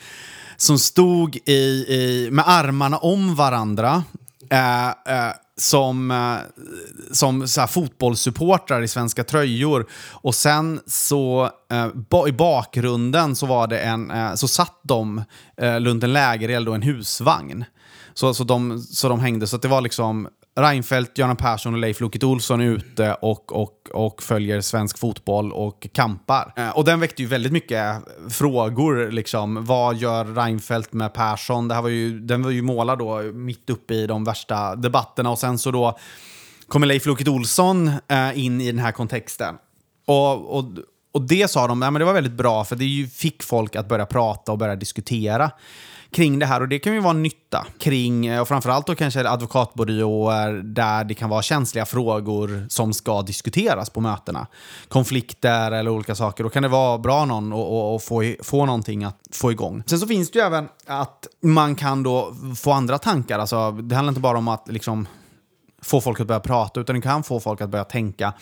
som 0.56 0.78
stod 0.78 1.36
i, 1.36 1.52
i, 1.88 2.28
med 2.32 2.44
armarna 2.48 2.98
om 2.98 3.34
varandra. 3.34 4.04
Uh, 4.52 4.88
uh, 5.14 5.32
som, 5.56 6.10
eh, 6.10 6.36
som 7.12 7.48
så 7.48 7.60
här, 7.60 7.66
fotbollssupportrar 7.66 8.82
i 8.82 8.88
svenska 8.88 9.24
tröjor. 9.24 9.86
Och 10.10 10.34
sen 10.34 10.80
så 10.86 11.50
eh, 11.72 12.28
i 12.28 12.32
bakgrunden 12.32 13.36
så 13.36 13.46
var 13.46 13.66
det 13.66 13.78
en, 13.78 14.10
eh, 14.10 14.34
så 14.34 14.48
satt 14.48 14.80
de 14.82 15.22
runt 15.56 16.04
en 16.04 16.12
lägereld 16.12 16.68
och 16.68 16.74
en 16.74 16.82
husvagn. 16.82 17.64
Så, 18.14 18.34
så, 18.34 18.44
de, 18.44 18.80
så 18.80 19.08
de 19.08 19.20
hängde, 19.20 19.46
så 19.46 19.56
det 19.56 19.68
var 19.68 19.80
liksom 19.80 20.28
Reinfeldt, 20.56 21.18
Göran 21.18 21.36
Persson 21.36 21.74
och 21.74 21.80
Leif 21.80 22.00
Loket 22.00 22.24
Olsson 22.24 22.60
är 22.60 22.64
ute 22.64 23.14
och, 23.14 23.52
och, 23.52 23.90
och 23.92 24.22
följer 24.22 24.60
svensk 24.60 24.98
fotboll 24.98 25.52
och 25.52 25.86
kampar. 25.92 26.52
Eh, 26.56 26.70
och 26.70 26.84
den 26.84 27.00
väckte 27.00 27.22
ju 27.22 27.28
väldigt 27.28 27.52
mycket 27.52 27.96
frågor. 28.30 29.10
Liksom. 29.10 29.64
Vad 29.64 29.96
gör 29.96 30.24
Reinfeldt 30.24 30.92
med 30.92 31.12
Persson? 31.14 31.68
Det 31.68 31.74
här 31.74 31.82
var 31.82 31.88
ju, 31.88 32.20
den 32.20 32.42
var 32.42 32.50
ju 32.50 32.62
målad 32.62 32.98
då 32.98 33.22
mitt 33.22 33.70
uppe 33.70 33.94
i 33.94 34.06
de 34.06 34.24
värsta 34.24 34.76
debatterna 34.76 35.30
och 35.30 35.38
sen 35.38 35.58
så 35.58 35.70
då 35.70 35.98
kommer 36.68 36.86
Leif 36.86 37.06
Loket 37.06 37.28
Olsson 37.28 37.88
eh, 38.08 38.44
in 38.44 38.60
i 38.60 38.72
den 38.72 38.80
här 38.80 38.92
kontexten. 38.92 39.54
Och, 40.06 40.58
och, 40.58 40.64
och 41.12 41.22
det 41.22 41.50
sa 41.50 41.66
de, 41.66 41.82
ja, 41.82 41.90
men 41.90 42.00
det 42.00 42.06
var 42.06 42.12
väldigt 42.12 42.32
bra 42.32 42.64
för 42.64 42.76
det 42.76 42.84
ju, 42.84 43.06
fick 43.06 43.42
folk 43.42 43.76
att 43.76 43.88
börja 43.88 44.06
prata 44.06 44.52
och 44.52 44.58
börja 44.58 44.76
diskutera 44.76 45.50
kring 46.14 46.38
det 46.38 46.46
här. 46.46 46.60
Och 46.60 46.68
det 46.68 46.78
kan 46.78 46.94
ju 46.94 47.00
vara 47.00 47.12
nytta 47.12 47.66
kring, 47.78 48.26
eh, 48.26 48.40
och 48.40 48.48
framförallt 48.48 48.86
då 48.86 48.94
kanske 48.94 49.28
advokatbyråer 49.28 50.52
där 50.52 51.04
det 51.04 51.14
kan 51.14 51.30
vara 51.30 51.42
känsliga 51.42 51.86
frågor 51.86 52.66
som 52.68 52.92
ska 52.92 53.22
diskuteras 53.22 53.90
på 53.90 54.00
mötena. 54.00 54.46
Konflikter 54.88 55.72
eller 55.72 55.90
olika 55.90 56.14
saker. 56.14 56.44
Då 56.44 56.50
kan 56.50 56.62
det 56.62 56.68
vara 56.68 56.98
bra 56.98 57.24
någon 57.24 57.52
att 57.52 58.04
få, 58.04 58.34
få 58.42 58.66
någonting 58.66 59.04
att 59.04 59.18
få 59.32 59.52
igång. 59.52 59.82
Sen 59.86 59.98
så 59.98 60.06
finns 60.06 60.30
det 60.30 60.38
ju 60.38 60.44
även 60.44 60.68
att 60.86 61.26
man 61.42 61.74
kan 61.74 62.02
då 62.02 62.34
få 62.56 62.72
andra 62.72 62.98
tankar. 62.98 63.38
Alltså, 63.38 63.70
det 63.70 63.94
handlar 63.94 64.10
inte 64.10 64.20
bara 64.20 64.38
om 64.38 64.48
att 64.48 64.68
liksom 64.68 65.06
få 65.82 66.00
folk 66.00 66.20
att 66.20 66.26
börja 66.26 66.40
prata, 66.40 66.80
utan 66.80 66.96
det 66.96 67.02
kan 67.02 67.22
få 67.22 67.40
folk 67.40 67.60
att 67.60 67.70
börja 67.70 67.84
tänka. 67.84 68.32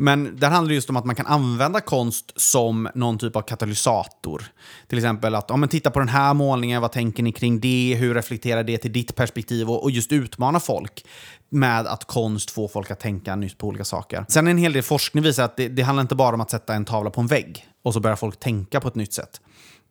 Men 0.00 0.36
där 0.36 0.50
handlar 0.50 0.68
det 0.68 0.74
just 0.74 0.90
om 0.90 0.96
att 0.96 1.04
man 1.04 1.14
kan 1.14 1.26
använda 1.26 1.80
konst 1.80 2.32
som 2.36 2.88
någon 2.94 3.18
typ 3.18 3.36
av 3.36 3.42
katalysator. 3.42 4.42
Till 4.86 4.98
exempel 4.98 5.34
att, 5.34 5.50
om 5.50 5.60
man 5.60 5.68
tittar 5.68 5.90
på 5.90 5.98
den 5.98 6.08
här 6.08 6.34
målningen, 6.34 6.82
vad 6.82 6.92
tänker 6.92 7.22
ni 7.22 7.32
kring 7.32 7.60
det? 7.60 7.94
Hur 7.98 8.14
reflekterar 8.14 8.64
det 8.64 8.78
till 8.78 8.92
ditt 8.92 9.14
perspektiv? 9.14 9.70
Och, 9.70 9.82
och 9.82 9.90
just 9.90 10.12
utmana 10.12 10.60
folk 10.60 11.04
med 11.48 11.86
att 11.86 12.04
konst 12.04 12.50
får 12.50 12.68
folk 12.68 12.90
att 12.90 13.00
tänka 13.00 13.36
nytt 13.36 13.58
på 13.58 13.66
olika 13.66 13.84
saker. 13.84 14.24
Sen 14.28 14.48
en 14.48 14.58
hel 14.58 14.72
del 14.72 14.82
forskning 14.82 15.24
visar 15.24 15.44
att 15.44 15.56
det, 15.56 15.68
det 15.68 15.82
handlar 15.82 16.02
inte 16.02 16.14
bara 16.14 16.34
om 16.34 16.40
att 16.40 16.50
sätta 16.50 16.74
en 16.74 16.84
tavla 16.84 17.10
på 17.10 17.20
en 17.20 17.26
vägg 17.26 17.66
och 17.84 17.94
så 17.94 18.00
börjar 18.00 18.16
folk 18.16 18.40
tänka 18.40 18.80
på 18.80 18.88
ett 18.88 18.94
nytt 18.94 19.12
sätt 19.12 19.40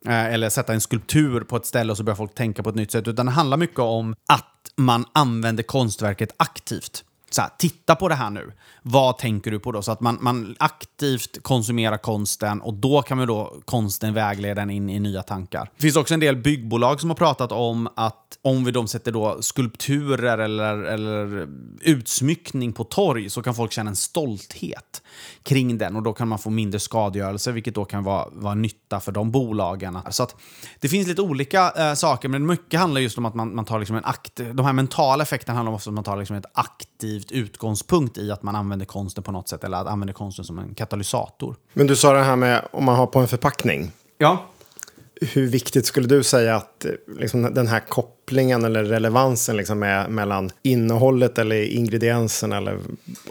eh, 0.06 0.26
eller 0.26 0.50
sätta 0.50 0.74
en 0.74 0.82
skulptur 0.82 1.42
på 1.42 1.56
ett 1.56 1.66
ställe 1.66 1.92
och 1.92 1.98
så 1.98 2.04
börjar 2.04 2.18
folk 2.18 2.36
tänka 2.36 2.64
på 2.64 2.70
ett 2.70 2.76
nytt 2.76 2.92
sätt. 2.92 3.08
Utan 3.08 3.26
det 3.26 3.32
handlar 3.32 3.58
mycket 3.58 3.80
om 3.80 4.16
att 4.28 4.54
man 4.76 5.06
använder 5.14 5.64
konstverket 5.64 6.34
aktivt 6.38 7.04
så 7.30 7.42
här, 7.42 7.50
titta 7.58 7.96
på 7.96 8.10
det 8.10 8.16
här 8.16 8.30
nu. 8.30 8.54
Vad 8.82 9.18
tänker 9.18 9.52
du 9.52 9.60
på 9.60 9.72
då? 9.72 9.82
Så 9.82 9.92
att 9.92 10.02
man, 10.02 10.18
man 10.22 10.56
aktivt 10.60 11.44
konsumerar 11.44 11.98
konsten 11.98 12.62
och 12.62 12.74
då 12.74 13.02
kan 13.02 13.18
man 13.18 13.28
då 13.28 13.54
konsten 13.66 14.14
vägleda 14.14 14.62
en 14.62 14.70
in 14.70 14.90
i 14.90 15.00
nya 15.00 15.24
tankar. 15.24 15.70
Det 15.76 15.82
finns 15.82 15.96
också 15.96 16.14
en 16.14 16.20
del 16.20 16.36
byggbolag 16.36 17.02
som 17.02 17.10
har 17.10 17.18
pratat 17.18 17.52
om 17.52 17.90
att 17.96 18.38
om 18.42 18.64
vi 18.64 18.72
då 18.72 18.88
sätter 18.88 19.12
då 19.12 19.42
skulpturer 19.42 20.38
eller, 20.38 20.78
eller 20.84 21.48
utsmyckning 21.82 22.74
på 22.74 22.84
torg 22.84 23.30
så 23.30 23.42
kan 23.42 23.56
folk 23.56 23.72
känna 23.72 23.90
en 23.90 23.96
stolthet 23.96 25.02
kring 25.44 25.78
den 25.78 25.96
och 25.96 26.04
då 26.04 26.14
kan 26.14 26.28
man 26.28 26.40
få 26.40 26.50
mindre 26.50 26.80
skadegörelse 26.80 27.52
vilket 27.52 27.76
då 27.76 27.86
kan 27.86 28.04
vara, 28.04 28.28
vara 28.32 28.56
nytta 28.56 29.00
för 29.00 29.12
de 29.12 29.32
bolagen. 29.32 29.98
Så 30.10 30.24
att 30.24 30.36
det 30.80 30.90
finns 30.90 31.08
lite 31.08 31.22
olika 31.22 31.72
äh, 31.72 31.94
saker 31.94 32.30
men 32.30 32.46
mycket 32.46 32.80
handlar 32.80 33.02
just 33.02 33.18
om 33.18 33.26
att 33.26 33.36
man, 33.36 33.56
man 33.56 33.66
tar 33.66 33.80
liksom 33.80 33.96
en 33.96 34.06
akt, 34.06 34.36
de 34.54 34.66
här 34.66 34.74
mentala 34.74 35.24
effekterna 35.24 35.56
handlar 35.56 35.72
om 35.72 35.76
att 35.76 35.88
man 35.88 36.04
tar 36.04 36.18
liksom 36.18 36.36
ett 36.36 36.46
aktivt 36.54 37.17
aktivt 37.18 37.32
utgångspunkt 37.32 38.18
i 38.18 38.32
att 38.32 38.44
man 38.44 38.56
använder 38.56 38.86
konsten 38.86 39.24
på 39.24 39.32
något 39.32 39.50
sätt 39.50 39.64
eller 39.64 39.78
att 39.78 39.88
använder 39.88 40.14
konsten 40.14 40.46
som 40.46 40.60
en 40.60 40.76
katalysator. 40.76 41.56
Men 41.74 41.88
du 41.88 41.96
sa 41.96 42.14
det 42.14 42.24
här 42.24 42.36
med 42.36 42.68
om 42.72 42.84
man 42.84 42.96
har 42.96 43.08
på 43.08 43.20
en 43.20 43.28
förpackning. 43.28 43.92
Ja. 44.18 44.46
Hur 45.22 45.48
viktigt 45.48 45.86
skulle 45.86 46.08
du 46.08 46.24
säga 46.24 46.56
att 46.56 46.86
liksom, 47.20 47.54
den 47.54 47.68
här 47.68 47.80
koppar 47.80 48.17
kopplingen 48.28 48.66
eller 48.66 48.84
relevansen 48.84 49.58
liksom 49.58 49.84
är 49.84 50.08
mellan 50.08 50.50
innehållet 50.64 51.38
eller 51.38 51.64
ingrediensen 51.64 52.54
eller, 52.54 52.80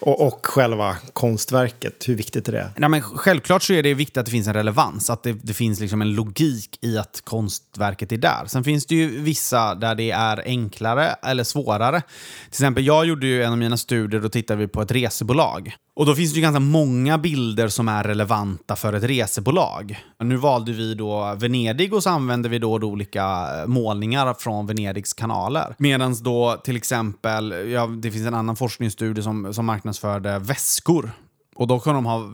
och, 0.00 0.26
och 0.26 0.46
själva 0.46 0.96
konstverket? 1.12 2.08
Hur 2.08 2.14
viktigt 2.14 2.48
är 2.48 2.52
det? 2.52 2.70
Nej, 2.76 2.90
men 2.90 3.02
självklart 3.02 3.62
så 3.62 3.72
är 3.72 3.82
det 3.82 3.94
viktigt 3.94 4.16
att 4.16 4.24
det 4.24 4.30
finns 4.30 4.48
en 4.48 4.54
relevans, 4.54 5.10
att 5.10 5.22
det, 5.22 5.32
det 5.32 5.54
finns 5.54 5.80
liksom 5.80 6.02
en 6.02 6.14
logik 6.14 6.78
i 6.80 6.98
att 6.98 7.22
konstverket 7.24 8.12
är 8.12 8.16
där. 8.16 8.46
Sen 8.46 8.64
finns 8.64 8.86
det 8.86 8.94
ju 8.94 9.20
vissa 9.20 9.74
där 9.74 9.94
det 9.94 10.10
är 10.10 10.42
enklare 10.46 11.06
eller 11.22 11.44
svårare. 11.44 12.00
Till 12.00 12.48
exempel, 12.48 12.86
jag 12.86 13.06
gjorde 13.06 13.26
ju 13.26 13.42
en 13.42 13.52
av 13.52 13.58
mina 13.58 13.76
studier, 13.76 14.20
då 14.20 14.28
tittade 14.28 14.60
vi 14.60 14.68
på 14.68 14.82
ett 14.82 14.90
resebolag. 14.90 15.76
Och 15.96 16.06
då 16.06 16.14
finns 16.14 16.32
det 16.32 16.36
ju 16.36 16.42
ganska 16.42 16.60
många 16.60 17.18
bilder 17.18 17.68
som 17.68 17.88
är 17.88 18.04
relevanta 18.04 18.76
för 18.76 18.92
ett 18.92 19.02
resebolag. 19.02 19.98
Nu 20.18 20.36
valde 20.36 20.72
vi 20.72 20.94
då 20.94 21.34
Venedig 21.38 21.94
och 21.94 22.02
så 22.02 22.10
använde 22.10 22.48
vi 22.48 22.58
då, 22.58 22.72
olika 22.74 23.46
målningar 23.66 24.34
från 24.38 24.66
Venedig. 24.66 24.85
Venedigs 24.86 25.12
kanaler. 25.12 25.74
Medan 25.78 26.14
då 26.22 26.60
till 26.64 26.76
exempel, 26.76 27.70
ja, 27.70 27.86
det 27.86 28.10
finns 28.10 28.26
en 28.26 28.34
annan 28.34 28.56
forskningsstudie 28.56 29.22
som, 29.22 29.54
som 29.54 29.66
marknadsförde 29.66 30.38
väskor. 30.38 31.10
Och 31.56 31.66
då 31.66 31.80
kunde 31.80 31.96
de 31.96 32.06
ha 32.06 32.24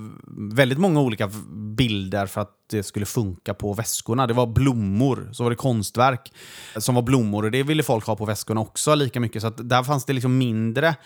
väldigt 0.53 0.79
många 0.79 1.01
olika 1.01 1.31
bilder 1.77 2.27
för 2.27 2.41
att 2.41 2.51
det 2.71 2.83
skulle 2.83 3.07
funka 3.07 3.55
på 3.55 3.73
väskorna. 3.73 4.27
Det 4.27 4.35
var 4.35 4.47
blommor, 4.47 5.29
så 5.33 5.43
var 5.43 5.51
det 5.51 5.57
konstverk 5.57 6.33
som 6.77 6.95
var 6.95 7.03
blommor 7.03 7.45
och 7.45 7.51
det 7.51 7.63
ville 7.63 7.83
folk 7.83 8.07
ha 8.07 8.17
på 8.17 8.25
väskorna 8.25 8.61
också 8.61 8.95
lika 8.95 9.21
mycket. 9.21 9.43
Så 9.43 9.49
att 9.49 9.69
där 9.69 9.83
fanns 9.83 10.05
det 10.05 10.13
liksom 10.13 10.39
mindre 10.39 10.97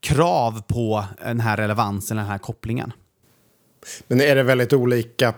krav 0.00 0.62
på 0.62 1.04
den 1.22 1.40
här 1.40 1.56
relevansen, 1.56 2.16
den 2.16 2.26
här 2.26 2.38
kopplingen. 2.38 2.92
Men 4.06 4.20
är 4.20 4.34
det 4.34 4.42
väldigt 4.42 4.72
olika 4.72 5.34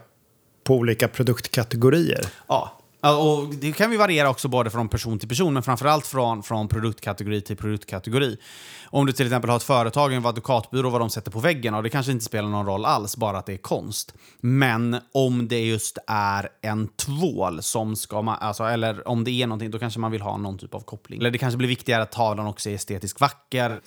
på 0.64 0.74
olika 0.74 1.08
produktkategorier? 1.08 2.26
Ja. 2.46 2.72
Och 3.00 3.54
det 3.54 3.72
kan 3.72 3.90
vi 3.90 3.96
variera 3.96 4.30
också 4.30 4.48
både 4.48 4.70
från 4.70 4.88
person 4.88 5.18
till 5.18 5.28
person, 5.28 5.54
men 5.54 5.62
framförallt 5.62 6.06
från, 6.06 6.42
från 6.42 6.68
produktkategori 6.68 7.40
till 7.40 7.56
produktkategori. 7.56 8.36
Om 8.84 9.06
du 9.06 9.12
till 9.12 9.26
exempel 9.26 9.50
har 9.50 9.56
ett 9.56 9.62
företag, 9.62 10.12
en 10.12 10.26
advokatbyrå, 10.26 10.90
vad 10.90 11.00
de 11.00 11.10
sätter 11.10 11.30
på 11.30 11.40
väggen, 11.40 11.74
och 11.74 11.82
det 11.82 11.90
kanske 11.90 12.12
inte 12.12 12.24
spelar 12.24 12.48
någon 12.48 12.66
roll 12.66 12.84
alls, 12.84 13.16
bara 13.16 13.38
att 13.38 13.46
det 13.46 13.52
är 13.52 13.58
konst. 13.58 14.14
Men 14.40 14.96
om 15.12 15.48
det 15.48 15.60
just 15.60 15.98
är 16.06 16.48
en 16.62 16.88
tvål 16.88 17.62
som 17.62 17.96
ska 17.96 18.22
man, 18.22 18.38
alltså, 18.40 18.64
eller 18.64 19.08
om 19.08 19.24
det 19.24 19.30
är 19.30 19.46
någonting, 19.46 19.70
då 19.70 19.78
kanske 19.78 20.00
man 20.00 20.12
vill 20.12 20.20
ha 20.20 20.36
någon 20.36 20.58
typ 20.58 20.74
av 20.74 20.80
koppling. 20.80 21.20
Eller 21.20 21.30
det 21.30 21.38
kanske 21.38 21.58
blir 21.58 21.68
viktigare 21.68 22.02
att 22.02 22.12
tavlan 22.12 22.46
också 22.46 22.70
är 22.70 22.74
estetiskt 22.74 23.20
vacker. 23.20 23.80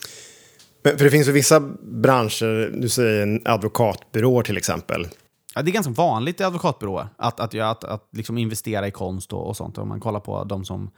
Men, 0.84 0.98
för 0.98 1.06
det 1.06 1.12
finns 1.12 1.28
ju 1.28 1.32
vissa 1.32 1.60
branscher, 1.82 2.82
du 2.82 2.90
säger 2.90 3.22
en 3.22 3.42
advokatbyrå 3.46 4.42
till 4.44 4.58
exempel. 4.58 5.08
Ja, 5.56 5.62
det 5.62 5.72
är 5.72 5.74
ganska 5.74 5.92
vanligt 5.92 6.42
i 6.42 6.44
advokatbyråer 6.44 7.08
att, 7.18 7.40
att, 7.40 7.56
att, 7.56 7.84
att 7.84 8.08
liksom 8.12 8.38
investera 8.38 8.88
i 8.88 8.92
konst 8.92 9.34
och, 9.34 9.48
och, 9.48 9.58
sånt. 9.58 9.78
Om 9.78 9.88
man 9.88 10.00
kollar 10.00 10.20
på 10.20 10.44
de 10.44 10.66
som 10.66 10.92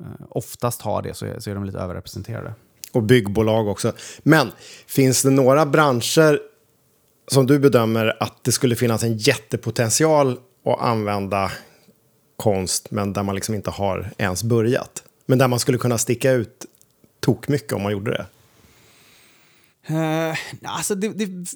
eh, 0.00 0.06
oftast 0.28 0.82
har 0.82 1.02
det 1.02 1.14
så 1.14 1.26
är, 1.26 1.38
så 1.38 1.50
är 1.50 1.54
de 1.54 1.64
lite 1.64 1.78
överrepresenterade. 1.78 2.54
Och 2.92 3.02
byggbolag 3.02 3.68
också. 3.68 3.92
Men 4.22 4.52
finns 4.86 5.22
det 5.22 5.30
några 5.30 5.66
branscher 5.66 6.40
som 7.28 7.46
du 7.46 7.58
bedömer 7.58 8.22
att 8.22 8.44
det 8.44 8.52
skulle 8.52 8.76
finnas 8.76 9.02
en 9.02 9.16
jättepotential 9.16 10.38
att 10.64 10.80
använda 10.80 11.52
konst 12.36 12.90
men 12.90 13.12
där 13.12 13.22
man 13.22 13.34
liksom 13.34 13.54
inte 13.54 13.70
har 13.70 14.10
ens 14.18 14.42
börjat? 14.42 15.02
Men 15.26 15.38
där 15.38 15.48
man 15.48 15.58
skulle 15.58 15.78
kunna 15.78 15.98
sticka 15.98 16.32
ut 16.32 16.66
tok 17.20 17.48
mycket 17.48 17.72
om 17.72 17.82
man 17.82 17.92
gjorde 17.92 18.10
det? 18.10 18.26
Uh, 19.90 20.36
alltså 20.62 20.94
det, 20.94 21.08
det, 21.08 21.46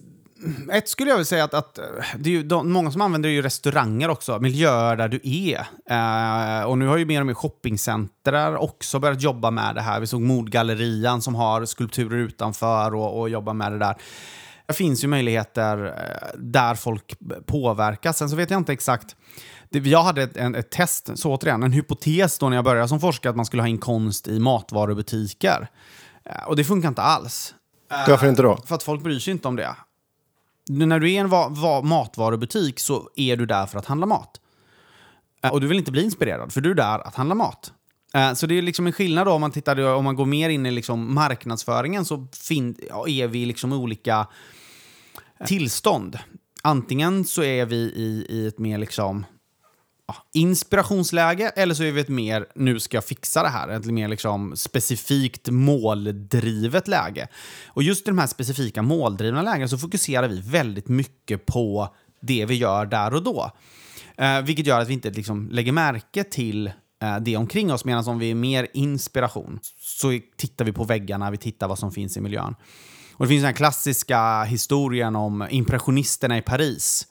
ett 0.73 0.89
skulle 0.89 1.11
jag 1.11 1.17
vilja 1.17 1.25
säga 1.25 1.45
att, 1.45 1.55
att 1.55 1.79
det 2.19 2.31
är 2.31 2.33
ju, 2.33 2.43
de, 2.43 2.73
många 2.73 2.91
som 2.91 3.01
använder 3.01 3.29
ju 3.29 3.43
restauranger 3.43 4.09
också, 4.09 4.39
miljöer 4.39 4.97
där 4.97 5.09
du 5.09 5.21
är. 5.23 5.59
Uh, 5.91 6.67
och 6.67 6.79
nu 6.79 6.87
har 6.87 6.97
ju 6.97 7.05
mer 7.05 7.21
och 7.21 7.27
mer 7.27 7.35
shoppingcenter 7.35 8.57
också 8.57 8.99
börjat 8.99 9.23
jobba 9.23 9.51
med 9.51 9.75
det 9.75 9.81
här. 9.81 10.01
Vi 10.01 10.07
såg 10.07 10.21
Modgallerian 10.21 11.23
som 11.23 11.35
har 11.35 11.65
skulpturer 11.65 12.17
utanför 12.17 12.95
och, 12.95 13.21
och 13.21 13.29
jobbar 13.31 13.55
med 13.55 13.73
det 13.73 13.79
där. 13.79 13.97
Det 14.67 14.75
finns 14.75 15.05
ju 15.05 15.09
möjligheter 15.09 15.87
uh, 15.87 15.93
där 16.39 16.75
folk 16.75 17.15
påverkas. 17.47 18.19
Sen 18.19 18.31
så 18.31 18.37
vet 18.37 18.51
jag 18.51 18.61
inte 18.61 18.73
exakt 18.73 19.17
jag 19.73 20.03
hade 20.03 20.23
ett, 20.23 20.37
en, 20.37 20.55
ett 20.55 20.71
test, 20.71 21.11
så 21.15 21.35
återigen, 21.35 21.63
en 21.63 21.73
hypotes 21.73 22.39
då 22.39 22.49
när 22.49 22.57
jag 22.57 22.65
började 22.65 22.89
som 22.89 23.01
forskare 23.01 23.31
att 23.31 23.37
man 23.37 23.47
skulle 23.47 23.63
ha 23.63 23.69
in 23.69 23.79
konst 23.79 24.29
i 24.29 24.39
matvarubutiker. 24.39 25.69
Och 26.47 26.57
det 26.57 26.65
funkar 26.65 26.89
inte 26.89 27.03
alls. 27.03 27.55
Varför 28.09 28.29
inte 28.29 28.43
då? 28.43 28.59
För 28.67 28.75
att 28.75 28.83
folk 28.83 29.03
bryr 29.03 29.19
sig 29.19 29.33
inte 29.33 29.49
om 29.49 29.57
det. 29.57 29.77
När 30.69 31.01
du 31.01 31.13
är 31.13 31.21
en 31.21 31.29
va 31.29 31.49
va 31.49 31.83
matvarubutik 31.83 32.81
så 32.81 33.11
är 33.17 33.37
du 33.37 33.47
där 33.47 33.67
för 33.67 33.79
att 33.79 33.87
handla 33.87 34.07
mat. 34.07 34.41
Eh, 35.43 35.53
och 35.53 35.61
du 35.61 35.67
vill 35.67 35.79
inte 35.79 35.93
bli 35.93 36.03
inspirerad, 36.03 36.53
för 36.53 36.61
du 36.61 36.71
är 36.71 36.75
där 36.75 37.07
att 37.07 37.15
handla 37.15 37.35
mat. 37.35 37.73
Eh, 38.15 38.33
så 38.33 38.47
det 38.47 38.59
är 38.59 38.63
liksom 38.63 38.87
en 38.87 38.93
skillnad 38.93 39.27
då 39.27 39.33
om 39.33 39.41
man, 39.41 39.51
tittar, 39.51 39.95
om 39.95 40.05
man 40.05 40.17
går 40.17 40.27
mer 40.27 40.51
in 40.51 40.67
i 40.67 40.71
liksom 40.71 41.15
marknadsföringen 41.15 42.05
så 42.05 42.29
fin, 42.33 42.77
ja, 42.89 43.09
är 43.09 43.29
vi 43.29 43.47
liksom 43.47 43.73
olika 43.73 44.27
tillstånd. 45.47 46.19
Antingen 46.63 47.25
så 47.25 47.43
är 47.43 47.67
vi 47.67 47.77
i, 47.77 48.27
i 48.29 48.47
ett 48.47 48.59
mer 48.59 48.79
liksom 48.79 49.27
inspirationsläge 50.33 51.53
eller 51.57 51.75
så 51.75 51.83
är 51.83 51.93
vi 51.93 52.01
ett 52.01 52.09
mer 52.09 52.47
nu 52.55 52.81
ska 52.81 52.97
jag 52.97 53.05
fixa 53.05 53.43
det 53.43 53.49
här, 53.49 53.69
ett 53.69 53.85
mer 53.85 54.09
liksom 54.09 54.57
specifikt 54.57 55.49
måldrivet 55.51 56.89
läge. 56.89 57.29
Och 57.67 57.83
just 57.83 58.07
i 58.07 58.11
de 58.11 58.19
här 58.19 58.27
specifika 58.27 58.83
måldrivna 58.83 59.43
lägena 59.43 59.69
så 59.69 59.79
fokuserar 59.79 60.29
vi 60.29 60.41
väldigt 60.41 60.89
mycket 60.89 61.47
på 61.47 61.95
det 62.23 62.47
vi 62.47 62.55
gör 62.55 62.87
där 62.87 63.15
och 63.15 63.23
då. 63.23 63.51
Eh, 64.17 64.43
vilket 64.43 64.67
gör 64.67 64.81
att 64.81 64.89
vi 64.89 64.93
inte 64.93 65.11
liksom 65.11 65.49
lägger 65.51 65.73
märke 65.73 66.25
till 66.25 66.67
eh, 67.03 67.17
det 67.21 67.37
omkring 67.37 67.73
oss, 67.73 67.85
medan 67.85 68.09
om 68.09 68.19
vi 68.19 68.31
är 68.31 68.35
mer 68.35 68.67
inspiration 68.75 69.61
så 69.79 70.19
tittar 70.37 70.65
vi 70.65 70.73
på 70.73 70.85
väggarna, 70.85 71.31
vi 71.31 71.37
tittar 71.37 71.69
vad 71.69 71.79
som 71.79 71.93
finns 71.93 72.17
i 72.17 72.21
miljön. 72.21 72.55
Och 73.15 73.27
Det 73.27 73.29
finns 73.29 73.43
den 73.43 73.47
här 73.47 73.57
klassiska 73.57 74.43
historien 74.43 75.17
om 75.17 75.47
impressionisterna 75.51 76.39
i 76.39 76.43
Paris 76.43 77.07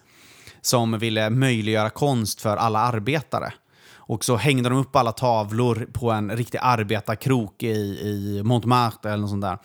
som 0.62 1.00
ville 1.00 1.30
möjliggöra 1.30 1.90
konst 1.90 2.42
för 2.42 2.58
alla 2.58 2.80
arbetare. 2.80 3.54
Och 3.96 4.26
så 4.26 4.36
hängde 4.36 4.70
de 4.70 4.78
upp 4.78 4.96
alla 4.96 5.12
tavlor 5.12 5.88
på 5.94 6.12
en 6.12 6.32
riktig 6.38 6.60
arbetarkrok 6.62 7.64
i, 7.64 7.68
i 7.70 8.42
Montmartre 8.44 9.10
eller 9.10 9.22
något 9.22 9.30
sånt 9.30 9.42
där. 9.42 9.58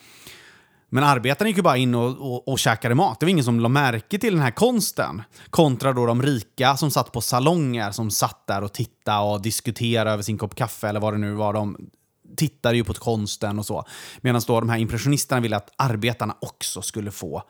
Men 0.89 1.03
arbetarna 1.03 1.47
gick 1.47 1.57
ju 1.57 1.63
bara 1.63 1.77
in 1.77 1.95
och, 1.95 2.33
och, 2.33 2.47
och 2.47 2.59
käkade 2.59 2.95
mat. 2.95 3.19
Det 3.19 3.25
var 3.25 3.29
ingen 3.31 3.43
som 3.43 3.59
lade 3.59 3.73
märke 3.73 4.19
till 4.19 4.33
den 4.33 4.41
här 4.41 4.51
konsten. 4.51 5.21
Kontra 5.49 5.93
då 5.93 6.05
de 6.05 6.21
rika 6.21 6.77
som 6.77 6.91
satt 6.91 7.11
på 7.11 7.21
salonger, 7.21 7.91
som 7.91 8.11
satt 8.11 8.47
där 8.47 8.63
och 8.63 8.73
tittade 8.73 9.33
och 9.33 9.41
diskuterade 9.41 10.11
över 10.11 10.23
sin 10.23 10.37
kopp 10.37 10.55
kaffe 10.55 10.87
eller 10.87 10.99
vad 10.99 11.13
det 11.13 11.17
nu 11.17 11.33
var. 11.33 11.53
De 11.53 11.89
tittade 12.37 12.75
ju 12.75 12.83
på 12.83 12.93
konsten 12.93 13.59
och 13.59 13.65
så. 13.65 13.85
Medan 14.21 14.41
då 14.47 14.59
de 14.59 14.69
här 14.69 14.77
impressionisterna 14.77 15.41
ville 15.41 15.57
att 15.57 15.73
arbetarna 15.75 16.35
också 16.41 16.81
skulle 16.81 17.11
få 17.11 17.43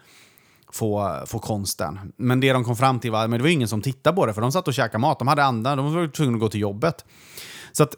få, 0.76 1.24
få 1.26 1.40
konsten. 1.40 2.14
Men 2.18 2.40
det 2.40 2.54
de 2.54 2.64
kom 2.64 2.76
fram 2.76 3.00
till 3.00 3.12
var 3.12 3.24
att 3.24 3.32
det 3.32 3.38
var 3.38 3.48
ingen 3.48 3.68
som 3.68 3.82
tittade 3.82 4.16
på 4.16 4.26
det, 4.26 4.34
för 4.34 4.42
de 4.42 4.52
satt 4.52 4.68
och 4.68 4.74
käkade 4.74 4.98
mat. 4.98 5.20
De 5.20 5.28
hade 5.28 5.44
andra, 5.44 5.76
de 5.76 5.94
var 5.94 6.08
tvungna 6.08 6.36
att 6.36 6.40
gå 6.40 6.50
till 6.50 6.60
jobbet. 6.60 7.06
Så 7.72 7.84
att 7.84 7.96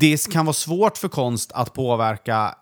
det 0.00 0.32
kan 0.32 0.46
vara 0.46 0.54
svårt 0.54 0.98
för 0.98 1.08
konst 1.08 1.52
att 1.52 1.72
påverka 1.72 2.54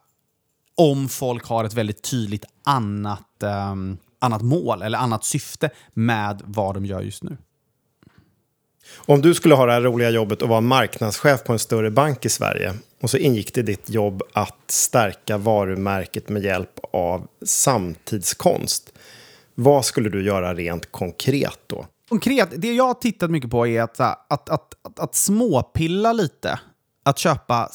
om 0.77 1.09
folk 1.09 1.47
har 1.47 1.65
ett 1.65 1.75
väldigt 1.75 2.03
tydligt 2.03 2.45
annat, 2.65 3.43
um, 3.73 3.99
annat 4.19 4.43
mål 4.43 4.83
eller 4.83 4.99
annat 4.99 5.25
syfte 5.25 5.71
med 5.95 6.43
vad 6.45 6.75
de 6.75 6.87
gör 6.87 7.01
just 7.01 7.23
nu. 7.23 7.37
Om 8.97 9.23
du 9.23 9.35
skulle 9.35 9.55
ha 9.55 9.67
det 9.67 9.73
här 9.73 9.81
roliga 9.81 10.11
jobbet 10.11 10.43
och 10.43 10.49
vara 10.49 10.61
marknadschef 10.61 11.45
på 11.45 11.53
en 11.53 11.59
större 11.59 11.91
bank 11.91 12.25
i 12.25 12.29
Sverige 12.29 12.75
och 13.01 13.11
så 13.11 13.17
ingick 13.17 13.55
det 13.55 13.61
i 13.61 13.63
ditt 13.63 13.91
jobb 13.91 14.23
att 14.33 14.71
stärka 14.71 15.39
varumärket 15.39 16.29
med 16.29 16.45
hjälp 16.45 16.81
av 16.93 17.27
samtidskonst. 17.45 18.93
Vad 19.55 19.85
skulle 19.85 20.09
du 20.09 20.25
göra 20.25 20.55
rent 20.55 20.93
konkret 20.93 21.59
då? 21.67 21.87
Konkret, 22.09 22.49
det 22.57 22.73
jag 22.73 22.85
har 22.85 22.95
tittat 22.95 23.31
mycket 23.31 23.51
på 23.51 23.67
är 23.67 23.83
att, 23.83 24.01
att, 24.01 24.31
att, 24.31 24.51
att, 24.83 24.99
att 24.99 25.15
småpilla 25.15 26.13
lite. 26.13 26.61
Att 27.05 27.19
köpa 27.19 27.71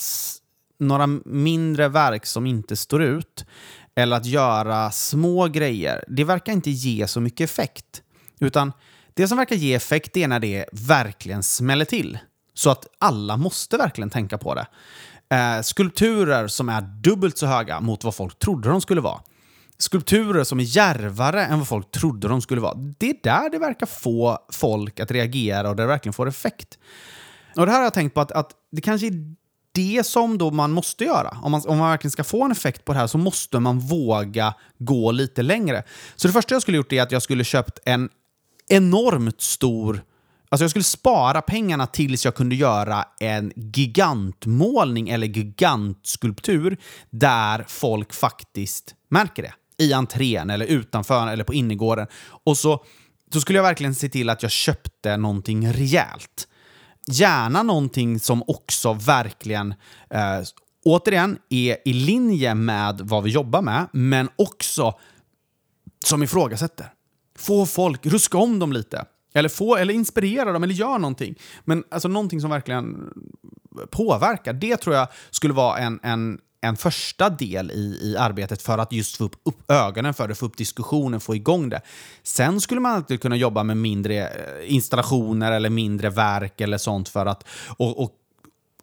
några 0.80 1.08
mindre 1.26 1.88
verk 1.88 2.26
som 2.26 2.46
inte 2.46 2.76
står 2.76 3.04
ut. 3.04 3.46
Eller 3.96 4.18
att 4.18 4.26
göra 4.26 4.92
små 4.92 5.48
grejer. 5.48 6.04
Det 6.08 6.24
verkar 6.24 6.54
inte 6.54 6.70
ge 6.70 7.08
så 7.08 7.22
mycket 7.22 7.50
effekt. 7.50 8.02
Utan 8.40 8.72
det 9.14 9.28
som 9.28 9.38
verkar 9.38 9.56
ge 9.56 9.74
effekt 9.74 10.18
är 10.18 10.28
när 10.28 10.40
det 10.40 10.66
verkligen 10.72 11.44
smäller 11.44 11.86
till. 11.86 12.18
Så 12.54 12.70
att 12.70 12.88
alla 13.00 13.38
måste 13.38 13.78
verkligen 13.78 14.10
tänka 14.10 14.38
på 14.38 14.56
det. 14.56 14.68
Eh, 15.36 15.62
skulpturer 15.62 16.48
som 16.48 16.70
är 16.70 16.82
dubbelt 16.82 17.38
så 17.38 17.46
höga 17.46 17.80
mot 17.80 18.04
vad 18.04 18.16
folk 18.16 18.40
trodde 18.40 18.70
de 18.70 18.82
skulle 18.82 19.02
vara. 19.02 19.22
Skulpturer 19.78 20.44
som 20.44 20.60
är 20.60 20.64
järvare 20.64 21.46
än 21.46 21.60
vad 21.60 21.68
folk 21.68 21.92
trodde 21.92 22.28
de 22.28 22.42
skulle 22.42 22.62
vara. 22.62 22.74
Det 22.74 23.10
är 23.10 23.16
där 23.24 23.50
det 23.50 23.60
verkar 23.60 23.86
få 23.86 24.40
folk 24.52 25.00
att 25.00 25.12
reagera 25.12 25.70
och 25.70 25.76
där 25.76 25.84
det 25.84 25.88
verkligen 25.88 26.14
får 26.14 26.28
effekt. 26.28 26.78
Och 27.56 27.66
det 27.66 27.72
här 27.72 27.80
har 27.80 27.84
jag 27.84 27.94
tänkt 27.94 28.14
på 28.14 28.22
att, 28.22 28.32
att 28.32 28.52
det 28.72 28.82
kanske 28.82 29.08
är 29.08 29.36
det 29.72 30.06
som 30.06 30.38
då 30.38 30.52
man 30.52 30.72
måste 30.72 31.04
göra. 31.04 31.38
Om 31.42 31.52
man, 31.52 31.62
om 31.68 31.78
man 31.78 31.90
verkligen 31.90 32.12
ska 32.12 32.24
få 32.24 32.44
en 32.44 32.52
effekt 32.52 32.86
på 32.86 32.94
det 32.94 33.00
här 33.00 33.08
så 33.08 33.18
måste 33.18 33.60
man 33.60 33.80
våga 33.80 34.54
gå 34.80 35.12
lite 35.12 35.42
längre. 35.42 35.84
Så 36.16 36.28
det 36.28 36.34
första 36.34 36.56
jag 36.56 36.62
skulle 36.62 36.78
gjort 36.78 36.94
är 36.94 37.02
att 37.02 37.12
jag 37.12 37.22
skulle 37.22 37.44
köpt 37.44 37.80
en 37.86 38.10
enormt 38.74 39.42
stor 39.42 40.04
Alltså 40.54 40.64
jag 40.64 40.70
skulle 40.70 40.84
spara 40.84 41.42
pengarna 41.42 41.88
tills 41.88 42.26
jag 42.26 42.36
kunde 42.36 42.56
göra 42.56 43.06
en 43.20 43.52
gigantmålning 43.56 45.10
eller 45.10 45.28
gigantskulptur 45.28 46.78
där 47.10 47.66
folk 47.68 48.14
faktiskt 48.14 48.96
märker 49.10 49.44
det. 49.44 49.54
I 49.78 49.94
entrén 49.94 50.50
eller 50.50 50.66
utanför 50.66 51.28
eller 51.28 51.44
på 51.44 51.54
innergården. 51.54 52.08
Och 52.44 52.58
så, 52.58 52.86
så 53.34 53.42
skulle 53.42 53.60
jag 53.60 53.64
verkligen 53.64 53.96
se 53.96 54.10
till 54.10 54.30
att 54.30 54.42
jag 54.44 54.52
köpte 54.52 55.18
någonting 55.18 55.74
rejält. 55.74 56.48
Gärna 57.08 57.64
någonting 57.64 58.20
som 58.20 58.44
också 58.48 58.94
verkligen, 58.94 59.72
eh, 60.10 60.42
återigen, 60.86 61.38
är 61.50 61.78
i 61.86 61.94
linje 61.94 62.56
med 62.56 63.02
vad 63.02 63.24
vi 63.24 63.30
jobbar 63.32 63.62
med, 63.62 63.88
men 63.94 64.30
också 64.36 65.00
som 66.06 66.24
ifrågasätter. 66.24 66.94
Få 67.36 67.66
folk, 67.66 68.06
ruska 68.06 68.38
om 68.38 68.60
dem 68.60 68.74
lite. 68.74 69.06
Eller, 69.34 69.50
få, 69.50 69.76
eller 69.76 69.94
inspirera 69.94 70.52
dem, 70.52 70.64
eller 70.64 70.74
gör 70.74 71.00
någonting. 71.00 71.36
Men 71.66 71.84
alltså 71.90 72.08
någonting 72.08 72.42
som 72.42 72.50
verkligen 72.50 73.14
påverkar. 73.90 74.54
Det 74.54 74.78
tror 74.78 74.96
jag 74.96 75.08
skulle 75.32 75.54
vara 75.54 75.78
en, 75.78 76.00
en, 76.04 76.40
en 76.62 76.78
första 76.78 77.30
del 77.30 77.72
i, 77.72 78.00
i 78.02 78.18
arbetet 78.18 78.62
för 78.62 78.78
att 78.78 78.92
just 78.92 79.18
få 79.18 79.24
upp, 79.24 79.36
upp 79.44 79.72
ögonen 79.72 80.14
för 80.14 80.28
det, 80.28 80.36
få 80.36 80.46
upp 80.46 80.58
diskussionen, 80.58 81.20
få 81.20 81.36
igång 81.36 81.70
det. 81.70 81.82
Sen 82.24 82.62
skulle 82.62 82.82
man 82.82 82.92
alltid 82.92 83.22
kunna 83.22 83.36
jobba 83.36 83.64
med 83.64 83.78
mindre 83.78 84.28
eh, 84.28 84.74
installationer 84.74 85.52
eller 85.52 85.70
mindre 85.70 86.10
verk 86.10 86.62
eller 86.62 86.78
sånt 86.78 87.10
för 87.10 87.26
att 87.26 87.48
och, 87.78 88.04
och, 88.04 88.12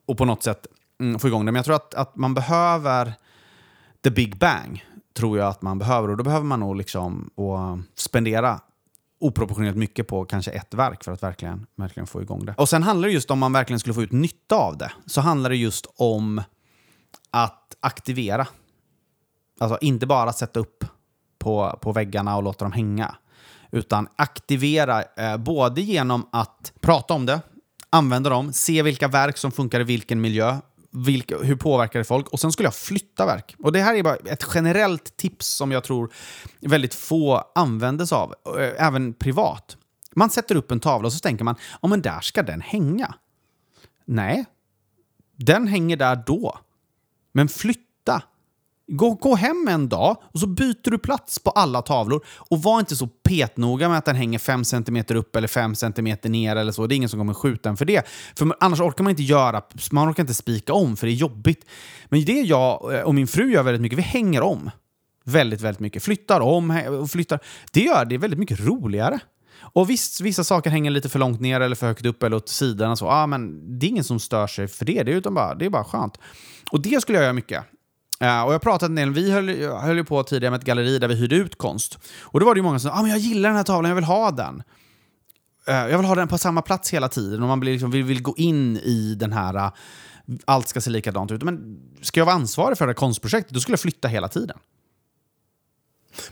och 0.06 0.18
på 0.18 0.24
något 0.24 0.42
sätt 0.42 0.66
mm, 1.00 1.18
få 1.18 1.28
igång 1.28 1.46
det. 1.46 1.52
Men 1.52 1.58
jag 1.58 1.64
tror 1.64 1.76
att, 1.76 1.94
att 1.94 2.16
man 2.16 2.34
behöver 2.34 3.12
the 4.02 4.10
big 4.10 4.38
bang 4.38 4.84
tror 5.20 5.38
jag 5.38 5.48
att 5.48 5.62
man 5.62 5.78
behöver. 5.78 6.10
Och 6.10 6.16
då 6.16 6.24
behöver 6.24 6.46
man 6.46 6.60
nog 6.60 6.76
liksom 6.76 7.30
och 7.34 7.78
spendera 7.94 8.60
oproportionerligt 9.20 9.78
mycket 9.78 10.08
på 10.08 10.24
kanske 10.24 10.50
ett 10.50 10.74
verk 10.74 11.04
för 11.04 11.12
att 11.12 11.22
verkligen, 11.22 11.66
verkligen 11.76 12.06
få 12.06 12.22
igång 12.22 12.44
det. 12.44 12.54
Och 12.58 12.68
sen 12.68 12.82
handlar 12.82 13.08
det 13.08 13.14
just 13.14 13.30
om 13.30 13.38
man 13.38 13.52
verkligen 13.52 13.80
skulle 13.80 13.94
få 13.94 14.02
ut 14.02 14.12
nytta 14.12 14.56
av 14.56 14.76
det, 14.76 14.92
så 15.06 15.20
handlar 15.20 15.50
det 15.50 15.56
just 15.56 15.86
om 15.96 16.42
att 17.30 17.76
aktivera. 17.80 18.46
Alltså 19.60 19.78
inte 19.80 20.06
bara 20.06 20.32
sätta 20.32 20.60
upp 20.60 20.84
på, 21.38 21.78
på 21.82 21.92
väggarna 21.92 22.36
och 22.36 22.42
låta 22.42 22.64
dem 22.64 22.72
hänga. 22.72 23.14
Utan 23.72 24.08
aktivera 24.16 25.02
eh, 25.02 25.36
både 25.36 25.80
genom 25.80 26.26
att 26.32 26.72
prata 26.80 27.14
om 27.14 27.26
det, 27.26 27.40
använda 27.90 28.30
dem, 28.30 28.52
se 28.52 28.82
vilka 28.82 29.08
verk 29.08 29.36
som 29.36 29.52
funkar 29.52 29.80
i 29.80 29.84
vilken 29.84 30.20
miljö, 30.20 30.56
vilka, 30.92 31.38
hur 31.38 31.56
påverkar 31.56 31.98
det 31.98 32.04
folk? 32.04 32.28
Och 32.28 32.40
sen 32.40 32.52
skulle 32.52 32.66
jag 32.66 32.74
flytta 32.74 33.26
verk. 33.26 33.54
Och 33.58 33.72
det 33.72 33.80
här 33.80 33.94
är 33.94 34.02
bara 34.02 34.16
ett 34.16 34.46
generellt 34.54 35.16
tips 35.16 35.46
som 35.46 35.72
jag 35.72 35.84
tror 35.84 36.12
väldigt 36.60 36.94
få 36.94 37.44
använder 37.54 38.06
sig 38.06 38.16
av, 38.16 38.34
eh, 38.58 38.86
även 38.86 39.14
privat. 39.14 39.76
Man 40.14 40.30
sätter 40.30 40.54
upp 40.54 40.70
en 40.70 40.80
tavla 40.80 41.06
och 41.06 41.12
så 41.12 41.18
tänker 41.18 41.44
man, 41.44 41.56
ja 41.82 41.88
men 41.88 42.02
där 42.02 42.20
ska 42.20 42.42
den 42.42 42.60
hänga. 42.60 43.14
Nej, 44.04 44.44
den 45.36 45.66
hänger 45.66 45.96
där 45.96 46.22
då. 46.26 46.58
Men 47.32 47.48
flytta 47.48 47.89
Gå, 48.92 49.14
gå 49.14 49.34
hem 49.34 49.68
en 49.68 49.88
dag 49.88 50.16
och 50.22 50.40
så 50.40 50.46
byter 50.46 50.90
du 50.90 50.98
plats 50.98 51.38
på 51.38 51.50
alla 51.50 51.82
tavlor. 51.82 52.24
Och 52.36 52.62
var 52.62 52.80
inte 52.80 52.96
så 52.96 53.06
petnoga 53.06 53.88
med 53.88 53.98
att 53.98 54.04
den 54.04 54.16
hänger 54.16 54.38
5 54.38 54.64
cm 54.64 55.04
upp 55.08 55.36
eller 55.36 55.48
5 55.48 55.74
cm 55.74 56.16
ner 56.22 56.56
eller 56.56 56.72
så. 56.72 56.86
Det 56.86 56.94
är 56.94 56.96
ingen 56.96 57.08
som 57.08 57.20
kommer 57.20 57.34
skjuta 57.34 57.68
en 57.68 57.76
för 57.76 57.84
det. 57.84 58.06
För 58.34 58.56
annars 58.60 58.80
orkar 58.80 59.04
man 59.04 59.10
inte 59.10 59.22
göra, 59.22 59.62
man 59.92 60.10
orkar 60.10 60.22
inte 60.22 60.34
spika 60.34 60.72
om 60.72 60.96
för 60.96 61.06
det 61.06 61.12
är 61.12 61.14
jobbigt. 61.14 61.64
Men 62.08 62.24
det 62.24 62.32
jag 62.32 62.94
eh, 62.94 63.00
och 63.00 63.14
min 63.14 63.26
fru 63.26 63.52
gör 63.52 63.62
väldigt 63.62 63.82
mycket, 63.82 63.98
vi 63.98 64.02
hänger 64.02 64.42
om. 64.42 64.70
Väldigt, 65.24 65.60
väldigt 65.60 65.80
mycket. 65.80 66.02
Flyttar 66.02 66.40
om 66.40 66.70
och 67.00 67.10
flyttar. 67.10 67.40
Det 67.72 67.80
gör 67.80 68.04
det 68.04 68.18
väldigt 68.18 68.38
mycket 68.38 68.60
roligare. 68.60 69.18
Och 69.72 69.90
visst, 69.90 70.20
vissa 70.20 70.44
saker 70.44 70.70
hänger 70.70 70.90
lite 70.90 71.08
för 71.08 71.18
långt 71.18 71.40
ner 71.40 71.60
eller 71.60 71.76
för 71.76 71.86
högt 71.86 72.06
upp 72.06 72.22
eller 72.22 72.36
åt 72.36 72.48
sidan. 72.48 72.96
Så. 72.96 73.08
Ah, 73.08 73.26
men 73.26 73.78
det 73.78 73.86
är 73.86 73.88
ingen 73.88 74.04
som 74.04 74.20
stör 74.20 74.46
sig 74.46 74.68
för 74.68 74.84
det. 74.84 75.02
Det 75.02 75.12
är, 75.12 75.16
utan 75.16 75.34
bara, 75.34 75.54
det 75.54 75.64
är 75.64 75.70
bara 75.70 75.84
skönt. 75.84 76.18
Och 76.70 76.82
det 76.82 77.00
skulle 77.00 77.18
jag 77.18 77.22
göra 77.22 77.32
mycket. 77.32 77.64
Uh, 78.24 78.42
och 78.42 78.54
jag 78.54 78.62
pratade 78.62 78.90
en 78.90 78.96
del, 78.96 79.10
vi 79.10 79.30
höll, 79.30 79.62
höll 79.62 79.96
ju 79.96 80.04
på 80.04 80.22
tidigare 80.22 80.50
med 80.50 80.58
ett 80.58 80.66
galleri 80.66 80.98
där 80.98 81.08
vi 81.08 81.14
hyrde 81.14 81.36
ut 81.36 81.58
konst. 81.58 81.98
Och 82.20 82.40
då 82.40 82.46
var 82.46 82.54
det 82.54 82.58
ju 82.58 82.62
många 82.62 82.78
som 82.78 82.90
sa 82.90 82.96
ah, 82.96 83.02
men 83.02 83.10
jag 83.10 83.20
gillar 83.20 83.48
den 83.48 83.56
här 83.56 83.64
tavlan, 83.64 83.88
jag 83.88 83.96
vill 83.96 84.04
ha 84.04 84.30
den. 84.30 84.62
Uh, 85.68 85.74
jag 85.74 85.98
vill 85.98 86.06
ha 86.06 86.14
den 86.14 86.28
på 86.28 86.38
samma 86.38 86.62
plats 86.62 86.90
hela 86.90 87.08
tiden 87.08 87.42
och 87.42 87.48
man 87.48 87.60
blir 87.60 87.72
liksom, 87.72 87.90
vill, 87.90 88.04
vill 88.04 88.22
gå 88.22 88.34
in 88.36 88.76
i 88.76 89.14
den 89.14 89.32
här, 89.32 89.56
uh, 89.56 89.72
allt 90.44 90.68
ska 90.68 90.80
se 90.80 90.90
likadant 90.90 91.32
ut. 91.32 91.42
Men 91.42 91.80
ska 92.00 92.20
jag 92.20 92.26
vara 92.26 92.36
ansvarig 92.36 92.78
för 92.78 92.86
det 92.86 92.90
här 92.90 92.94
konstprojektet, 92.94 93.54
då 93.54 93.60
skulle 93.60 93.72
jag 93.72 93.80
flytta 93.80 94.08
hela 94.08 94.28
tiden. 94.28 94.58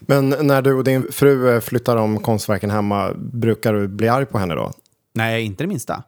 Men 0.00 0.28
när 0.28 0.62
du 0.62 0.74
och 0.74 0.84
din 0.84 1.12
fru 1.12 1.60
flyttar 1.60 1.96
om 1.96 2.18
konstverken 2.18 2.70
hemma, 2.70 3.12
brukar 3.16 3.72
du 3.72 3.88
bli 3.88 4.08
arg 4.08 4.26
på 4.26 4.38
henne 4.38 4.54
då? 4.54 4.72
Nej, 5.14 5.44
inte 5.44 5.64
det 5.64 5.68
minsta. 5.68 6.02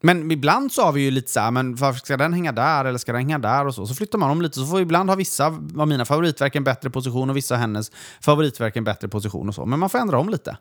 Men 0.00 0.30
ibland 0.30 0.72
så 0.72 0.82
har 0.82 0.92
vi 0.92 1.00
ju 1.00 1.10
lite 1.10 1.30
så 1.30 1.40
här, 1.40 1.50
men 1.50 1.74
varför 1.74 2.00
ska 2.00 2.16
den 2.16 2.32
hänga 2.32 2.52
där 2.52 2.84
eller 2.84 2.98
ska 2.98 3.12
den 3.12 3.20
hänga 3.20 3.38
där 3.38 3.66
och 3.66 3.74
så. 3.74 3.86
Så 3.86 3.94
flyttar 3.94 4.18
man 4.18 4.30
om 4.30 4.42
lite 4.42 4.58
så 4.58 4.66
får 4.66 4.80
ibland 4.80 5.10
ha 5.10 5.16
vissa 5.16 5.46
av 5.78 5.88
mina 5.88 6.04
favoritverk 6.04 6.56
en 6.56 6.64
bättre 6.64 6.90
position 6.90 7.30
och 7.30 7.36
vissa 7.36 7.54
av 7.54 7.60
hennes 7.60 7.90
favoritverk 8.20 8.76
en 8.76 8.84
bättre 8.84 9.08
position 9.08 9.48
och 9.48 9.54
så. 9.54 9.66
Men 9.66 9.78
man 9.78 9.90
får 9.90 9.98
ändra 9.98 10.18
om 10.18 10.28
lite. 10.28 10.56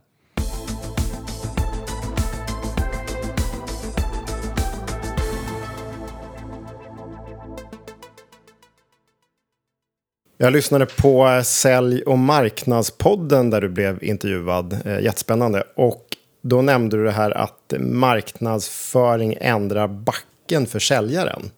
Jag 10.39 10.53
lyssnade 10.53 10.85
på 10.85 11.27
eh, 11.27 11.41
Sälj 11.41 12.01
och 12.01 12.19
marknadspodden 12.19 13.49
där 13.49 13.61
du 13.61 13.69
blev 13.69 14.03
intervjuad. 14.03 14.77
Eh, 14.85 14.99
jättespännande. 14.99 15.63
Och 15.75 16.06
då 16.49 16.61
nämnde 16.61 16.97
du 16.97 17.03
det 17.03 17.11
här 17.11 17.37
att 17.37 17.73
marknadsföring 17.79 19.37
ändrar 19.41 19.87
backen 19.87 20.65
för 20.67 20.79
säljaren. 20.79 21.51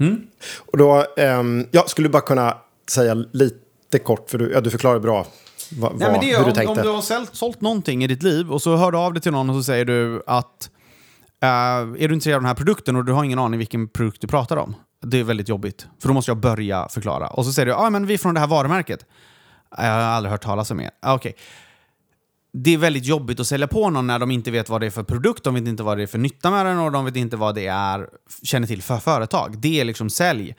Mm. 0.00 0.26
Och 0.56 0.78
då, 0.78 1.06
um, 1.16 1.66
jag 1.70 1.90
skulle 1.90 2.08
bara 2.08 2.22
kunna 2.22 2.56
säga 2.90 3.14
lite 3.14 3.98
kort, 4.04 4.30
för 4.30 4.38
du, 4.38 4.52
ja, 4.52 4.60
du 4.60 4.70
förklarar 4.70 4.98
bra 4.98 5.26
va, 5.78 5.92
Nej, 5.96 6.10
men 6.10 6.20
det 6.20 6.32
är, 6.32 6.38
hur 6.38 6.44
du 6.44 6.50
om, 6.50 6.54
tänkte. 6.54 6.80
Om 6.80 6.86
du 6.86 6.92
har 6.92 7.02
sålt, 7.02 7.34
sålt 7.34 7.60
någonting 7.60 8.04
i 8.04 8.06
ditt 8.06 8.22
liv 8.22 8.52
och 8.52 8.62
så 8.62 8.76
hör 8.76 8.92
du 8.92 8.98
av 8.98 9.12
dig 9.12 9.22
till 9.22 9.32
någon 9.32 9.50
och 9.50 9.56
så 9.56 9.62
säger 9.62 9.84
du 9.84 10.22
att 10.26 10.70
uh, 11.44 11.48
är 11.48 12.08
du 12.08 12.14
intresserad 12.14 12.36
av 12.36 12.42
den 12.42 12.48
här 12.48 12.54
produkten 12.54 12.96
och 12.96 13.04
du 13.04 13.12
har 13.12 13.24
ingen 13.24 13.38
aning 13.38 13.58
vilken 13.58 13.88
produkt 13.88 14.20
du 14.20 14.26
pratar 14.26 14.56
om. 14.56 14.74
Det 15.02 15.20
är 15.20 15.24
väldigt 15.24 15.48
jobbigt, 15.48 15.86
för 16.00 16.08
då 16.08 16.14
måste 16.14 16.30
jag 16.30 16.38
börja 16.38 16.88
förklara. 16.88 17.28
Och 17.28 17.44
så 17.44 17.52
säger 17.52 17.66
du, 17.66 17.72
ja 17.72 17.78
ah, 17.78 17.90
men 17.90 18.06
vi 18.06 18.14
är 18.14 18.18
från 18.18 18.34
det 18.34 18.40
här 18.40 18.46
varumärket. 18.46 19.06
Jag 19.76 19.84
har 19.84 19.90
aldrig 19.90 20.30
hört 20.30 20.42
talas 20.42 20.70
om 20.70 20.80
er. 20.80 20.90
Ah, 21.00 21.14
okay 21.14 21.32
det 22.52 22.74
är 22.74 22.78
väldigt 22.78 23.04
jobbigt 23.04 23.40
att 23.40 23.46
sälja 23.46 23.66
på 23.66 23.90
någon 23.90 24.06
när 24.06 24.18
de 24.18 24.30
inte 24.30 24.50
vet 24.50 24.68
vad 24.68 24.80
det 24.80 24.86
är 24.86 24.90
för 24.90 25.02
produkt, 25.02 25.44
de 25.44 25.54
vet 25.54 25.68
inte 25.68 25.82
vad 25.82 25.98
det 25.98 26.02
är 26.02 26.06
för 26.06 26.18
nytta 26.18 26.50
med 26.50 26.66
den 26.66 26.78
och 26.78 26.92
de 26.92 27.04
vet 27.04 27.16
inte 27.16 27.36
vad 27.36 27.54
det 27.54 27.66
är, 27.66 28.08
känner 28.42 28.66
till 28.66 28.82
för 28.82 28.98
företag. 28.98 29.58
Det 29.58 29.80
är 29.80 29.84
liksom 29.84 30.10
sälj. 30.10 30.54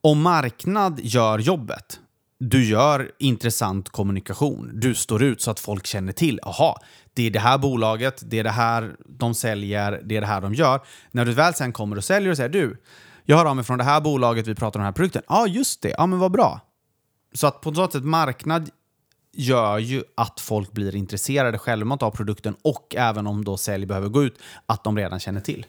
Om 0.00 0.22
marknad 0.22 1.00
gör 1.02 1.38
jobbet, 1.38 2.00
du 2.38 2.64
gör 2.64 3.10
intressant 3.18 3.88
kommunikation. 3.88 4.70
Du 4.74 4.94
står 4.94 5.22
ut 5.22 5.42
så 5.42 5.50
att 5.50 5.60
folk 5.60 5.86
känner 5.86 6.12
till, 6.12 6.40
aha, 6.42 6.80
det 7.14 7.26
är 7.26 7.30
det 7.30 7.40
här 7.40 7.58
bolaget, 7.58 8.22
det 8.26 8.38
är 8.38 8.44
det 8.44 8.50
här 8.50 8.96
de 9.06 9.34
säljer, 9.34 10.02
det 10.04 10.16
är 10.16 10.20
det 10.20 10.26
här 10.26 10.40
de 10.40 10.54
gör. 10.54 10.80
När 11.10 11.24
du 11.24 11.32
väl 11.32 11.54
sen 11.54 11.72
kommer 11.72 11.96
och 11.96 12.04
säljer 12.04 12.30
och 12.30 12.36
säger 12.36 12.50
du, 12.50 12.82
jag 13.24 13.36
hör 13.36 13.44
av 13.44 13.56
mig 13.56 13.64
från 13.64 13.78
det 13.78 13.84
här 13.84 14.00
bolaget, 14.00 14.46
vi 14.46 14.54
pratar 14.54 14.80
om 14.80 14.82
den 14.82 14.86
här 14.86 14.92
produkten. 14.92 15.22
Ja, 15.28 15.42
ah, 15.42 15.46
just 15.46 15.82
det, 15.82 15.94
ja 15.98 16.06
men 16.06 16.18
vad 16.18 16.32
bra. 16.32 16.60
Så 17.34 17.46
att 17.46 17.60
på 17.60 17.70
något 17.70 17.92
sätt 17.92 18.04
marknad 18.04 18.70
gör 19.36 19.78
ju 19.78 20.02
att 20.14 20.40
folk 20.40 20.72
blir 20.72 20.96
intresserade 20.96 21.58
självmant 21.58 22.02
av 22.02 22.10
produkten 22.10 22.56
och 22.62 22.94
även 22.98 23.26
om 23.26 23.44
då 23.44 23.56
sälj 23.56 23.86
behöver 23.86 24.08
gå 24.08 24.24
ut, 24.24 24.38
att 24.66 24.84
de 24.84 24.96
redan 24.96 25.20
känner 25.20 25.40
till. 25.40 25.66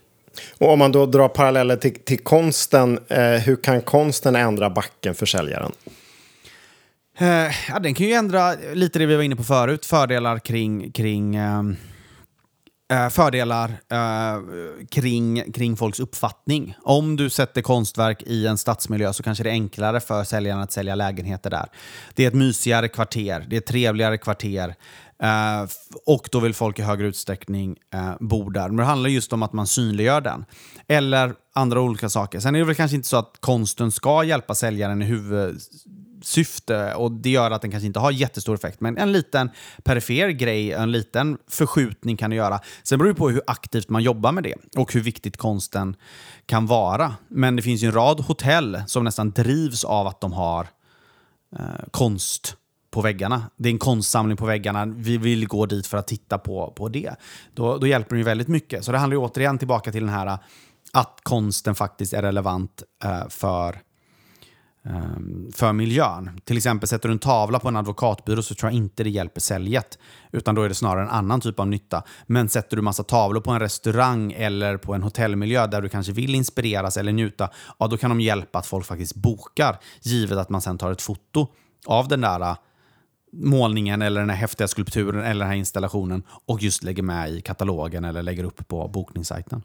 Och 0.57 0.69
om 0.69 0.79
man 0.79 0.91
då 0.91 1.05
drar 1.05 1.27
paralleller 1.27 1.75
till, 1.75 1.95
till 2.03 2.19
konsten, 2.19 2.99
eh, 3.07 3.19
hur 3.19 3.55
kan 3.55 3.81
konsten 3.81 4.35
ändra 4.35 4.69
backen 4.69 5.15
för 5.15 5.25
säljaren? 5.25 5.71
Eh, 7.17 7.27
ja, 7.69 7.79
den 7.79 7.93
kan 7.93 8.07
ju 8.07 8.13
ändra 8.13 8.53
lite 8.73 8.99
det 8.99 9.05
vi 9.05 9.15
var 9.15 9.23
inne 9.23 9.35
på 9.35 9.43
förut, 9.43 9.85
fördelar 9.85 10.39
kring, 10.39 10.91
kring 10.91 11.35
eh, 11.35 11.63
eh, 12.91 13.09
fördelar 13.09 13.69
eh, 13.91 14.41
kring, 14.89 15.51
kring 15.51 15.77
folks 15.77 15.99
uppfattning. 15.99 16.75
Om 16.83 17.15
du 17.15 17.29
sätter 17.29 17.61
konstverk 17.61 18.23
i 18.25 18.47
en 18.47 18.57
stadsmiljö 18.57 19.13
så 19.13 19.23
kanske 19.23 19.43
det 19.43 19.49
är 19.49 19.53
enklare 19.53 19.99
för 19.99 20.23
säljaren 20.23 20.61
att 20.61 20.71
sälja 20.71 20.95
lägenheter 20.95 21.49
där. 21.49 21.65
Det 22.13 22.23
är 22.23 22.27
ett 22.27 22.33
mysigare 22.33 22.87
kvarter, 22.87 23.45
det 23.49 23.55
är 23.55 23.57
ett 23.57 23.65
trevligare 23.65 24.17
kvarter. 24.17 24.75
Uh, 25.23 25.69
och 26.05 26.29
då 26.31 26.39
vill 26.39 26.53
folk 26.53 26.79
i 26.79 26.81
högre 26.81 27.07
utsträckning 27.07 27.75
uh, 27.95 28.15
bo 28.19 28.49
där. 28.49 28.67
Men 28.67 28.77
det 28.77 28.83
handlar 28.83 29.09
just 29.09 29.33
om 29.33 29.43
att 29.43 29.53
man 29.53 29.67
synliggör 29.67 30.21
den. 30.21 30.45
Eller 30.87 31.33
andra 31.53 31.81
olika 31.81 32.09
saker. 32.09 32.39
Sen 32.39 32.55
är 32.55 32.59
det 32.59 32.65
väl 32.65 32.75
kanske 32.75 32.95
inte 32.95 33.07
så 33.07 33.17
att 33.17 33.37
konsten 33.39 33.91
ska 33.91 34.23
hjälpa 34.23 34.55
säljaren 34.55 35.01
i 35.01 35.05
huvud 35.05 35.61
syfte 36.21 36.93
och 36.93 37.11
det 37.11 37.29
gör 37.29 37.51
att 37.51 37.61
den 37.61 37.71
kanske 37.71 37.87
inte 37.87 37.99
har 37.99 38.11
jättestor 38.11 38.55
effekt. 38.55 38.81
Men 38.81 38.97
en 38.97 39.11
liten 39.11 39.49
perifer 39.83 40.29
grej, 40.29 40.71
en 40.71 40.91
liten 40.91 41.37
förskjutning 41.47 42.17
kan 42.17 42.29
det 42.29 42.35
göra. 42.35 42.59
Sen 42.83 42.99
beror 42.99 43.09
det 43.09 43.15
på 43.15 43.29
hur 43.29 43.41
aktivt 43.47 43.89
man 43.89 44.03
jobbar 44.03 44.31
med 44.31 44.43
det 44.43 44.55
och 44.77 44.93
hur 44.93 45.01
viktigt 45.01 45.37
konsten 45.37 45.95
kan 46.45 46.65
vara. 46.65 47.15
Men 47.27 47.55
det 47.55 47.61
finns 47.61 47.83
ju 47.83 47.87
en 47.87 47.93
rad 47.93 48.19
hotell 48.19 48.83
som 48.87 49.03
nästan 49.03 49.31
drivs 49.31 49.83
av 49.83 50.07
att 50.07 50.21
de 50.21 50.33
har 50.33 50.67
eh, 51.59 51.85
konst 51.91 52.57
på 52.91 53.01
väggarna. 53.01 53.43
Det 53.57 53.69
är 53.69 53.73
en 53.73 53.79
konstsamling 53.79 54.37
på 54.37 54.45
väggarna. 54.45 54.85
Vi 54.85 55.17
vill 55.17 55.47
gå 55.47 55.65
dit 55.65 55.87
för 55.87 55.97
att 55.97 56.07
titta 56.07 56.37
på, 56.37 56.73
på 56.75 56.89
det. 56.89 57.15
Då, 57.53 57.77
då 57.77 57.87
hjälper 57.87 58.15
det 58.15 58.17
ju 58.17 58.23
väldigt 58.23 58.47
mycket. 58.47 58.85
Så 58.85 58.91
det 58.91 58.97
handlar 58.97 59.15
ju 59.15 59.23
återigen 59.23 59.57
tillbaka 59.57 59.91
till 59.91 60.01
den 60.01 60.13
här 60.13 60.27
eh, 60.27 60.37
att 60.93 61.19
konsten 61.23 61.75
faktiskt 61.75 62.13
är 62.13 62.21
relevant 62.21 62.83
eh, 63.03 63.27
för 63.29 63.81
Ehm, 64.89 65.51
för 65.53 65.73
miljön. 65.73 66.41
Till 66.43 66.57
exempel 66.57 66.89
sätter 66.89 67.09
du 67.09 67.13
en 67.13 67.19
tavla 67.19 67.59
på 67.59 67.67
en 67.67 67.75
advokatbyrå 67.75 68.41
så 68.41 68.55
tror 68.55 68.71
jag 68.71 68.77
inte 68.77 69.03
det 69.03 69.09
hjälper 69.09 69.41
säljet. 69.41 69.99
Utan 70.31 70.55
då 70.55 70.61
är 70.61 70.69
det 70.69 70.75
snarare 70.75 71.03
en 71.03 71.09
annan 71.09 71.41
typ 71.41 71.59
av 71.59 71.67
nytta. 71.67 72.03
Men 72.25 72.49
sätter 72.49 72.75
du 72.75 72.81
massa 72.81 73.03
tavlor 73.03 73.41
på 73.41 73.51
en 73.51 73.59
restaurang 73.59 74.31
eller 74.31 74.77
på 74.77 74.93
en 74.93 75.03
hotellmiljö 75.03 75.67
där 75.67 75.81
du 75.81 75.89
kanske 75.89 76.11
vill 76.11 76.35
inspireras 76.35 76.97
eller 76.97 77.11
njuta, 77.11 77.49
ja 77.79 77.87
då 77.87 77.97
kan 77.97 78.09
de 78.09 78.21
hjälpa 78.21 78.59
att 78.59 78.65
folk 78.65 78.85
faktiskt 78.85 79.15
bokar. 79.15 79.79
Givet 80.01 80.37
att 80.37 80.49
man 80.49 80.61
sen 80.61 80.77
tar 80.77 80.91
ett 80.91 81.01
foto 81.01 81.47
av 81.85 82.07
den 82.07 82.21
där 82.21 82.41
äh, 82.41 82.55
målningen 83.33 84.01
eller 84.01 84.21
den 84.21 84.29
här 84.29 84.37
häftiga 84.37 84.67
skulpturen 84.67 85.23
eller 85.23 85.39
den 85.39 85.49
här 85.49 85.57
installationen 85.57 86.23
och 86.45 86.63
just 86.63 86.83
lägger 86.83 87.03
med 87.03 87.31
i 87.31 87.41
katalogen 87.41 88.05
eller 88.05 88.23
lägger 88.23 88.43
upp 88.43 88.67
på 88.67 88.87
bokningssajten. 88.87 89.63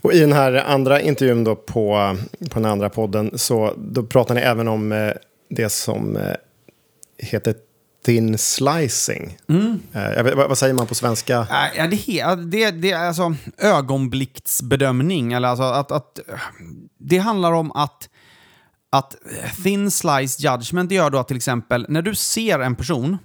Och 0.00 0.12
I 0.12 0.20
den 0.20 0.32
här 0.32 0.52
andra 0.52 1.00
intervjun 1.00 1.44
då 1.44 1.56
på, 1.56 2.16
på 2.50 2.60
den 2.60 2.64
andra 2.64 2.88
podden 2.88 3.38
så 3.38 3.74
då 3.76 4.02
pratar 4.02 4.34
ni 4.34 4.40
även 4.40 4.68
om 4.68 4.92
eh, 4.92 5.12
det 5.50 5.68
som 5.68 6.16
eh, 6.16 6.34
heter 7.18 7.54
thin 8.04 8.38
slicing. 8.38 9.38
Mm. 9.48 9.80
Eh, 9.92 10.22
vet, 10.22 10.34
vad, 10.34 10.48
vad, 10.48 10.58
säger 10.58 10.74
man 10.74 10.86
på 10.86 10.94
svenska? 10.94 11.46
Ja, 11.76 11.86
det, 11.86 12.34
det, 12.34 12.70
det 12.70 12.90
är 12.90 13.06
alltså 13.06 13.34
ögonblicksbedömning. 13.58 15.32
Eller 15.32 15.48
alltså 15.48 15.62
att, 15.62 15.92
att, 15.92 16.18
det 16.98 17.18
handlar 17.18 17.52
om 17.52 17.72
att, 17.72 18.08
att 18.90 19.16
thin 19.64 19.90
slice 19.90 20.42
judgment 20.42 20.92
gör 20.92 21.10
då 21.10 21.18
att 21.18 21.28
till 21.28 21.36
exempel 21.36 21.86
när 21.88 22.02
du 22.02 22.14
ser 22.14 22.58
en 22.58 22.74
person 22.74 23.18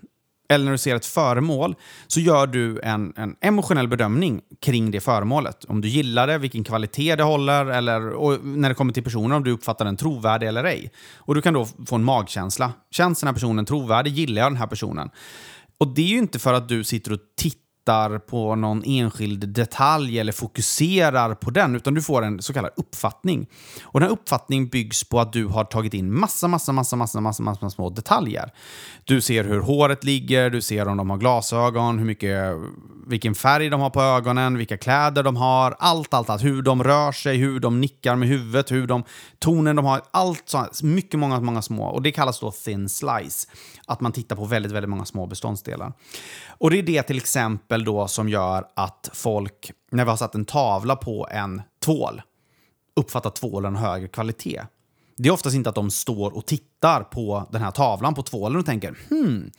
eller 0.50 0.66
när 0.66 0.72
du 0.72 0.78
ser 0.78 0.96
ett 0.96 1.06
föremål 1.06 1.76
så 2.08 2.20
gör 2.20 2.48
du 2.48 2.80
en, 2.80 3.14
en 3.18 3.36
emotionell 3.42 3.88
bedömning 3.88 4.42
kring 4.62 4.92
det 4.92 5.00
föremålet. 5.00 5.66
Om 5.66 5.82
du 5.82 5.88
gillar 5.88 6.28
det, 6.28 6.38
vilken 6.38 6.64
kvalitet 6.64 7.16
det 7.16 7.24
håller 7.24 7.66
eller 7.66 8.10
och 8.10 8.46
när 8.46 8.70
det 8.70 8.76
kommer 8.76 8.94
till 8.94 9.04
personen 9.04 9.32
om 9.32 9.44
du 9.44 9.52
uppfattar 9.52 9.86
den 9.86 9.98
trovärdig 9.98 10.48
eller 10.48 10.64
ej. 10.64 10.92
Och 11.16 11.36
du 11.36 11.42
kan 11.42 11.54
då 11.54 11.68
få 11.86 11.96
en 11.96 12.04
magkänsla. 12.04 12.74
Känns 12.92 13.20
den 13.20 13.28
här 13.28 13.34
personen 13.34 13.66
trovärdig? 13.66 14.14
Gillar 14.14 14.42
jag 14.42 14.52
den 14.52 14.58
här 14.58 14.68
personen? 14.68 15.10
Och 15.78 15.88
det 15.88 16.02
är 16.02 16.08
ju 16.08 16.18
inte 16.18 16.40
för 16.40 16.54
att 16.54 16.70
du 16.70 16.84
sitter 16.84 17.14
och 17.14 17.20
tittar 17.38 17.63
tittar 17.84 18.20
på 18.20 18.56
någon 18.56 18.84
enskild 18.86 19.50
detalj 19.50 20.20
eller 20.20 20.32
fokuserar 20.32 21.36
på 21.36 21.52
den, 21.52 21.76
utan 21.76 21.94
du 21.94 22.02
får 22.02 22.22
en 22.22 22.42
så 22.42 22.54
kallad 22.54 22.72
uppfattning. 22.76 23.48
Och 23.84 24.00
den 24.00 24.10
här 24.10 24.14
uppfattningen 24.14 24.68
byggs 24.68 25.04
på 25.04 25.20
att 25.20 25.34
du 25.34 25.46
har 25.46 25.64
tagit 25.64 25.94
in 25.94 26.20
massa, 26.20 26.48
massa, 26.48 26.72
massa, 26.72 26.96
massa, 26.96 27.22
massa, 27.22 27.44
massa 27.44 27.70
små 27.70 27.90
detaljer. 27.90 28.52
Du 29.04 29.22
ser 29.22 29.44
hur 29.44 29.60
håret 29.60 30.04
ligger, 30.04 30.50
du 30.50 30.62
ser 30.62 30.88
om 30.88 30.98
de 30.98 31.10
har 31.10 31.18
glasögon, 31.18 32.00
hur 32.00 32.06
mycket, 32.06 32.54
vilken 33.08 33.36
färg 33.36 33.70
de 33.70 33.82
har 33.82 33.90
på 33.90 34.02
ögonen, 34.02 34.58
vilka 34.58 34.78
kläder 34.78 35.24
de 35.24 35.36
har, 35.36 35.76
allt, 35.80 36.14
allt, 36.14 36.30
allt. 36.30 36.44
Hur 36.44 36.62
de 36.62 36.84
rör 36.84 37.12
sig, 37.12 37.38
hur 37.38 37.60
de 37.60 37.82
nickar 37.82 38.16
med 38.16 38.28
huvudet, 38.28 38.72
hur 38.72 38.88
de, 38.88 39.04
tonen 39.40 39.76
de 39.76 39.86
har, 39.86 40.02
allt 40.12 40.44
sånt. 40.46 40.82
Mycket, 40.84 41.20
många, 41.20 41.40
många 41.40 41.62
små. 41.62 41.86
Och 41.86 42.02
det 42.02 42.12
kallas 42.12 42.40
då 42.40 42.52
thin 42.52 42.90
slice. 42.90 43.50
Att 43.88 44.02
man 44.02 44.12
tittar 44.12 44.36
på 44.36 44.46
väldigt, 44.46 44.72
väldigt 44.72 44.90
många 44.90 45.06
små 45.06 45.28
beståndsdelar. 45.28 45.94
Och 46.48 46.72
det 46.72 46.80
är 46.80 46.84
det 46.84 47.04
till 47.04 47.18
exempel 47.18 47.73
då 47.78 48.08
som 48.08 48.30
gör 48.30 48.68
att 48.74 49.10
folk, 49.14 49.72
när 49.92 50.06
vi 50.06 50.10
har 50.10 50.18
satt 50.18 50.36
en 50.36 50.46
tavla 50.46 50.96
på 50.96 51.28
en 51.32 51.62
tvål, 51.86 52.22
uppfattar 52.96 53.30
tvålen 53.30 53.76
högre 53.76 54.08
kvalitet. 54.08 54.62
Det 55.18 55.30
är 55.30 55.34
oftast 55.34 55.56
inte 55.56 55.70
att 55.70 55.76
de 55.76 55.92
står 55.92 56.38
och 56.38 56.46
tittar 56.46 57.04
på 57.04 57.48
den 57.52 57.62
här 57.62 57.72
tavlan 57.72 58.14
på 58.14 58.24
tvålen 58.24 58.60
och 58.60 58.66
tänker 58.66 58.98
hmm, 59.10 59.52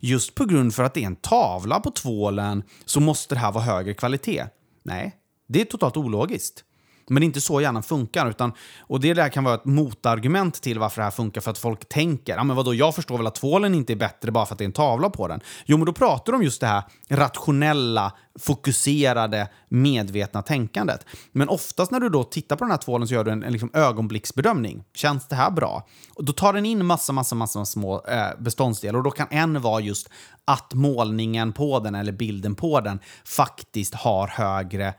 just 0.00 0.34
på 0.34 0.44
grund 0.44 0.74
för 0.74 0.82
att 0.82 0.94
det 0.94 1.02
är 1.02 1.06
en 1.06 1.16
tavla 1.16 1.80
på 1.80 1.90
tvålen 1.90 2.62
så 2.84 3.00
måste 3.00 3.34
det 3.34 3.38
här 3.38 3.52
vara 3.52 3.64
högre 3.64 3.94
kvalitet. 3.94 4.44
Nej, 4.82 5.16
det 5.46 5.60
är 5.60 5.64
totalt 5.64 5.96
ologiskt. 5.96 6.64
Men 7.08 7.20
det 7.20 7.24
är 7.24 7.26
inte 7.26 7.40
så 7.40 7.60
hjärnan 7.60 7.82
funkar. 7.82 8.30
Utan, 8.30 8.52
och 8.80 9.00
det 9.00 9.14
där 9.14 9.28
kan 9.28 9.44
vara 9.44 9.54
ett 9.54 9.64
motargument 9.64 10.62
till 10.62 10.78
varför 10.78 11.00
det 11.00 11.04
här 11.04 11.10
funkar. 11.10 11.40
För 11.40 11.50
att 11.50 11.58
folk 11.58 11.88
tänker, 11.88 12.36
ja 12.36 12.44
men 12.44 12.56
vadå, 12.56 12.74
jag 12.74 12.94
förstår 12.94 13.16
väl 13.16 13.26
att 13.26 13.34
tvålen 13.34 13.74
inte 13.74 13.92
är 13.92 13.96
bättre 13.96 14.30
bara 14.30 14.46
för 14.46 14.54
att 14.54 14.58
det 14.58 14.64
är 14.64 14.66
en 14.66 14.72
tavla 14.72 15.10
på 15.10 15.28
den. 15.28 15.40
Jo, 15.64 15.76
men 15.76 15.86
då 15.86 15.92
pratar 15.92 16.32
de 16.32 16.36
om 16.36 16.42
just 16.42 16.60
det 16.60 16.66
här 16.66 16.82
rationella, 17.08 18.12
fokuserade, 18.38 19.48
medvetna 19.68 20.42
tänkandet. 20.42 21.06
Men 21.32 21.48
oftast 21.48 21.90
när 21.90 22.00
du 22.00 22.08
då 22.08 22.24
tittar 22.24 22.56
på 22.56 22.64
den 22.64 22.70
här 22.70 22.78
tvålen 22.78 23.08
så 23.08 23.14
gör 23.14 23.24
du 23.24 23.30
en, 23.30 23.42
en 23.42 23.52
liksom 23.52 23.70
ögonblicksbedömning. 23.74 24.84
Känns 24.94 25.28
det 25.28 25.36
här 25.36 25.50
bra? 25.50 25.88
Och 26.14 26.24
då 26.24 26.32
tar 26.32 26.52
den 26.52 26.66
in 26.66 26.86
massa, 26.86 27.12
massa, 27.12 27.34
massa 27.34 27.64
små 27.64 28.04
eh, 28.06 28.28
beståndsdelar. 28.38 28.98
Och 28.98 29.04
då 29.04 29.10
kan 29.10 29.26
en 29.30 29.60
vara 29.60 29.80
just 29.80 30.08
att 30.44 30.74
målningen 30.74 31.52
på 31.52 31.80
den 31.80 31.94
eller 31.94 32.12
bilden 32.12 32.54
på 32.54 32.80
den 32.80 32.98
faktiskt 33.24 33.94
har 33.94 34.26
högre 34.28 34.94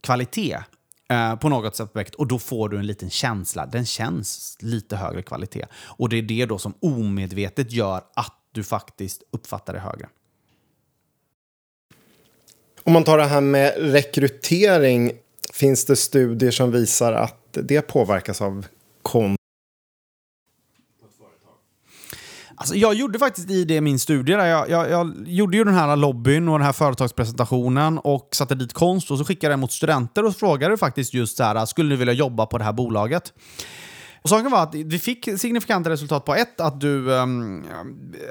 kvalitet 0.00 0.58
Eh, 1.08 1.36
på 1.36 1.48
något 1.48 1.76
sätt 1.76 2.14
och 2.14 2.26
då 2.26 2.38
får 2.38 2.68
du 2.68 2.78
en 2.78 2.86
liten 2.86 3.10
känsla. 3.10 3.66
Den 3.66 3.86
känns 3.86 4.56
lite 4.60 4.96
högre 4.96 5.22
kvalitet. 5.22 5.64
Och 5.74 6.08
det 6.08 6.16
är 6.16 6.22
det 6.22 6.46
då 6.46 6.58
som 6.58 6.74
omedvetet 6.80 7.72
gör 7.72 8.02
att 8.14 8.34
du 8.52 8.64
faktiskt 8.64 9.22
uppfattar 9.30 9.72
det 9.72 9.80
högre. 9.80 10.08
Om 12.82 12.92
man 12.92 13.04
tar 13.04 13.18
det 13.18 13.24
här 13.24 13.40
med 13.40 13.74
rekrytering, 13.76 15.12
finns 15.52 15.86
det 15.86 15.96
studier 15.96 16.50
som 16.50 16.72
visar 16.72 17.12
att 17.12 17.58
det 17.62 17.82
påverkas 17.82 18.42
av 18.42 18.66
konst 19.02 19.37
Alltså 22.60 22.74
jag 22.74 22.94
gjorde 22.94 23.18
faktiskt 23.18 23.50
i 23.50 23.64
det 23.64 23.80
min 23.80 23.98
studie. 23.98 24.32
Där. 24.32 24.46
Jag, 24.46 24.70
jag, 24.70 24.90
jag, 24.90 25.14
gjorde 25.26 25.56
ju 25.56 25.64
den 25.64 25.74
här 25.74 25.96
lobbyn 25.96 26.48
och 26.48 26.58
den 26.58 26.66
här 26.66 26.72
företagspresentationen 26.72 27.98
och 27.98 28.28
satte 28.32 28.54
dit 28.54 28.72
konst 28.72 29.10
och 29.10 29.18
så 29.18 29.24
skickade 29.24 29.46
jag 29.46 29.52
den 29.52 29.60
mot 29.60 29.72
studenter 29.72 30.24
och 30.24 30.36
frågade 30.36 30.76
faktiskt 30.76 31.14
just 31.14 31.36
så 31.36 31.44
här, 31.44 31.66
skulle 31.66 31.88
ni 31.88 31.96
vilja 31.96 32.14
jobba 32.14 32.46
på 32.46 32.58
det 32.58 32.64
här 32.64 32.72
bolaget? 32.72 33.32
Och 34.28 34.30
saken 34.30 34.50
var 34.50 34.62
att 34.62 34.74
vi 34.74 34.98
fick 34.98 35.28
signifikanta 35.40 35.90
resultat 35.90 36.24
på 36.24 36.34
ett, 36.34 36.60
att 36.60 36.80
du, 36.80 37.10
um, 37.10 37.64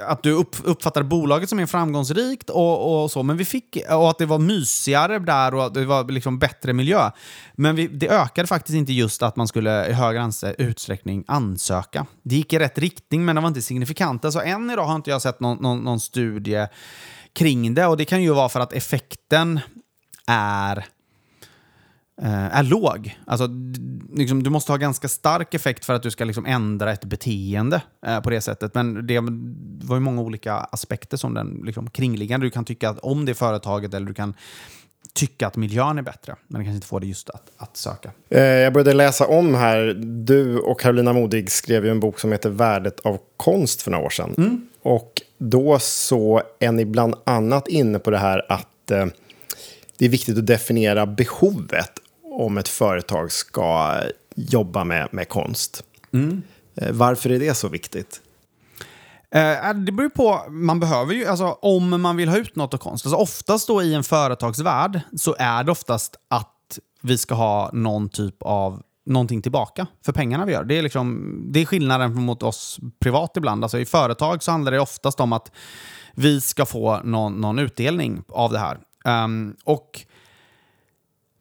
att 0.07 0.23
du 0.23 0.31
upp, 0.31 0.55
uppfattade 0.63 1.05
bolaget 1.05 1.49
som 1.49 1.57
mer 1.57 1.65
framgångsrikt 1.65 2.49
och, 2.49 3.03
och, 3.03 3.11
så, 3.11 3.23
men 3.23 3.37
vi 3.37 3.45
fick, 3.45 3.77
och 3.89 4.09
att 4.09 4.17
det 4.17 4.25
var 4.25 4.39
mysigare 4.39 5.19
där 5.19 5.53
och 5.53 5.65
att 5.65 5.73
det 5.73 5.85
var 5.85 6.11
liksom 6.11 6.39
bättre 6.39 6.73
miljö. 6.73 7.11
Men 7.55 7.75
vi, 7.75 7.87
det 7.87 8.09
ökade 8.09 8.47
faktiskt 8.47 8.75
inte 8.75 8.93
just 8.93 9.23
att 9.23 9.35
man 9.35 9.47
skulle 9.47 9.87
i 9.87 9.93
högre 9.93 10.31
utsträckning 10.57 11.23
ansöka. 11.27 12.05
Det 12.23 12.35
gick 12.35 12.53
i 12.53 12.59
rätt 12.59 12.77
riktning, 12.77 13.25
men 13.25 13.35
det 13.35 13.41
var 13.41 13.47
inte 13.47 13.61
signifikant. 13.61 14.25
Alltså 14.25 14.41
än 14.41 14.69
idag 14.69 14.85
har 14.85 14.95
inte 14.95 15.09
jag 15.09 15.21
sett 15.21 15.39
någon, 15.39 15.57
någon, 15.57 15.79
någon 15.79 15.99
studie 15.99 16.67
kring 17.33 17.73
det 17.73 17.85
och 17.85 17.97
det 17.97 18.05
kan 18.05 18.23
ju 18.23 18.33
vara 18.33 18.49
för 18.49 18.59
att 18.59 18.73
effekten 18.73 19.59
är 20.27 20.85
är 22.21 22.63
låg. 22.63 23.17
Alltså, 23.25 23.49
liksom, 24.13 24.43
du 24.43 24.49
måste 24.49 24.71
ha 24.71 24.77
ganska 24.77 25.07
stark 25.07 25.53
effekt 25.53 25.85
för 25.85 25.93
att 25.93 26.03
du 26.03 26.11
ska 26.11 26.25
liksom, 26.25 26.45
ändra 26.45 26.91
ett 26.91 27.05
beteende 27.05 27.81
eh, 28.05 28.21
på 28.21 28.29
det 28.29 28.41
sättet. 28.41 28.75
Men 28.75 29.07
det 29.07 29.19
var 29.87 29.95
ju 29.95 29.99
många 29.99 30.21
olika 30.21 30.53
aspekter 30.53 31.17
som 31.17 31.33
den 31.33 31.61
liksom, 31.65 31.89
kringliggande. 31.89 32.45
Du 32.45 32.49
kan 32.49 32.65
tycka 32.65 32.89
att 32.89 32.99
om 32.99 33.25
det 33.25 33.33
företaget 33.33 33.93
eller 33.93 34.07
du 34.07 34.13
kan 34.13 34.33
tycka 35.13 35.47
att 35.47 35.55
miljön 35.55 35.97
är 35.97 36.01
bättre, 36.01 36.35
men 36.47 36.63
kanske 36.63 36.75
inte 36.75 36.87
får 36.87 36.99
det 36.99 37.07
just 37.07 37.29
att, 37.29 37.51
att 37.57 37.77
söka. 37.77 38.11
Eh, 38.29 38.41
jag 38.41 38.73
började 38.73 38.93
läsa 38.93 39.27
om 39.27 39.55
här. 39.55 39.93
Du 40.25 40.59
och 40.59 40.79
Carolina 40.79 41.13
Modig 41.13 41.51
skrev 41.51 41.85
ju 41.85 41.91
en 41.91 41.99
bok 41.99 42.19
som 42.19 42.31
heter 42.31 42.49
Värdet 42.49 42.99
av 42.99 43.17
konst 43.37 43.81
för 43.81 43.91
några 43.91 44.05
år 44.05 44.09
sedan. 44.09 44.33
Mm. 44.37 44.67
Och 44.81 45.21
då 45.37 45.79
så 45.79 46.41
är 46.59 46.71
ni 46.71 46.85
bland 46.85 47.15
annat 47.23 47.67
inne 47.67 47.99
på 47.99 48.11
det 48.11 48.17
här 48.17 48.45
att 48.49 48.91
eh, 48.91 49.05
det 49.97 50.05
är 50.05 50.09
viktigt 50.09 50.37
att 50.37 50.47
definiera 50.47 51.05
behovet 51.05 51.91
om 52.37 52.57
ett 52.57 52.67
företag 52.67 53.31
ska 53.31 53.99
jobba 54.35 54.83
med, 54.83 55.07
med 55.11 55.29
konst. 55.29 55.83
Mm. 56.13 56.41
Eh, 56.75 56.91
varför 56.91 57.31
är 57.31 57.39
det 57.39 57.53
så 57.53 57.67
viktigt? 57.67 58.21
Eh, 59.31 59.73
det 59.73 59.91
beror 59.91 60.09
på, 60.09 60.45
man 60.49 60.79
behöver 60.79 61.13
ju, 61.13 61.25
alltså 61.25 61.45
om 61.61 62.01
man 62.01 62.17
vill 62.17 62.29
ha 62.29 62.37
ut 62.37 62.55
något 62.55 62.73
av 62.73 62.77
konst. 62.77 63.05
Alltså 63.05 63.17
oftast 63.17 63.67
då 63.67 63.83
i 63.83 63.93
en 63.93 64.03
företagsvärld 64.03 64.99
så 65.15 65.35
är 65.39 65.63
det 65.63 65.71
oftast 65.71 66.15
att 66.27 66.79
vi 67.01 67.17
ska 67.17 67.35
ha 67.35 67.69
någon 67.73 68.09
typ 68.09 68.35
av 68.39 68.81
någonting 69.05 69.41
tillbaka 69.41 69.87
för 70.05 70.11
pengarna 70.11 70.45
vi 70.45 70.51
gör. 70.51 70.63
Det 70.63 70.77
är, 70.77 70.81
liksom, 70.81 71.39
det 71.51 71.59
är 71.59 71.65
skillnaden 71.65 72.13
mot 72.13 72.43
oss 72.43 72.79
privat 72.99 73.37
ibland. 73.37 73.63
Alltså 73.63 73.79
I 73.79 73.85
företag 73.85 74.43
så 74.43 74.51
handlar 74.51 74.71
det 74.71 74.79
oftast 74.79 75.19
om 75.19 75.33
att 75.33 75.51
vi 76.13 76.41
ska 76.41 76.65
få 76.65 77.01
någon, 77.03 77.41
någon 77.41 77.59
utdelning 77.59 78.23
av 78.29 78.51
det 78.51 78.59
här. 78.59 78.77
Um, 79.23 79.55
och 79.63 80.05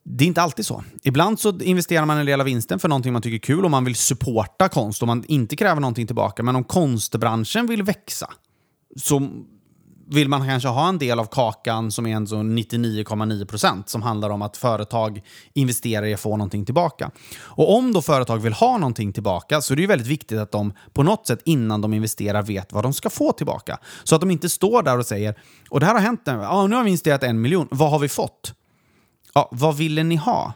det 0.09 0.25
är 0.25 0.27
inte 0.27 0.43
alltid 0.43 0.67
så. 0.67 0.85
Ibland 1.03 1.41
så 1.41 1.59
investerar 1.59 2.07
man 2.07 2.19
en 2.19 2.27
del 2.27 2.41
av 2.41 2.47
vinsten 2.47 2.79
för 2.79 2.89
någonting 2.89 3.13
man 3.13 3.23
tycker 3.23 3.35
är 3.35 3.55
kul 3.55 3.65
och 3.65 3.71
man 3.71 3.85
vill 3.85 3.95
supporta 3.95 4.69
konst 4.69 5.03
och 5.03 5.09
man 5.09 5.25
inte 5.29 5.57
kräver 5.57 5.81
någonting 5.81 6.07
tillbaka. 6.07 6.43
Men 6.43 6.57
om 6.57 6.65
konstbranschen 6.65 7.67
vill 7.67 7.83
växa 7.83 8.31
så 8.97 9.29
vill 10.09 10.29
man 10.29 10.49
kanske 10.49 10.69
ha 10.69 10.89
en 10.89 10.99
del 10.99 11.21
av 11.21 11.25
kakan 11.25 11.93
som 11.93 12.07
är 12.07 12.17
en 12.17 12.27
99,9% 12.27 13.83
som 13.87 14.03
handlar 14.03 14.31
om 14.31 14.43
att 14.43 14.57
företag 14.57 15.23
investerar 15.55 16.07
i 16.07 16.15
att 16.15 16.21
få 16.21 16.37
någonting 16.37 16.65
tillbaka. 16.65 17.11
Och 17.39 17.77
om 17.77 17.93
då 17.93 18.03
företag 18.03 18.39
vill 18.39 18.53
ha 18.53 18.79
någonting 18.79 19.13
tillbaka 19.13 19.61
så 19.61 19.75
är 19.75 19.77
det 19.77 19.83
ju 19.83 19.89
väldigt 19.89 20.09
viktigt 20.09 20.39
att 20.39 20.53
de 20.53 20.73
på 20.93 21.03
något 21.03 21.27
sätt 21.27 21.41
innan 21.45 21.81
de 21.81 21.95
investerar 21.95 22.43
vet 22.43 22.73
vad 22.73 22.85
de 22.85 22.93
ska 22.93 23.11
få 23.11 23.33
tillbaka. 23.33 23.79
Så 24.05 24.15
att 24.15 24.21
de 24.21 24.31
inte 24.31 24.49
står 24.49 24.83
där 24.83 24.99
och 24.99 25.07
säger 25.07 25.35
och 25.71 25.81
det 25.81 25.87
här 25.87 25.95
har 25.95 26.01
hänt 26.01 26.23
nu, 26.27 26.33
ja, 26.33 26.67
nu 26.67 26.77
har 26.77 26.83
vi 26.83 26.91
investerat 26.91 27.23
en 27.23 27.41
miljon, 27.41 27.69
vad 27.71 27.91
har 27.91 27.99
vi 27.99 28.09
fått? 28.09 28.55
Ja, 29.37 29.49
vad 29.53 29.77
ville 29.77 30.03
ni 30.03 30.17
ha? 30.17 30.55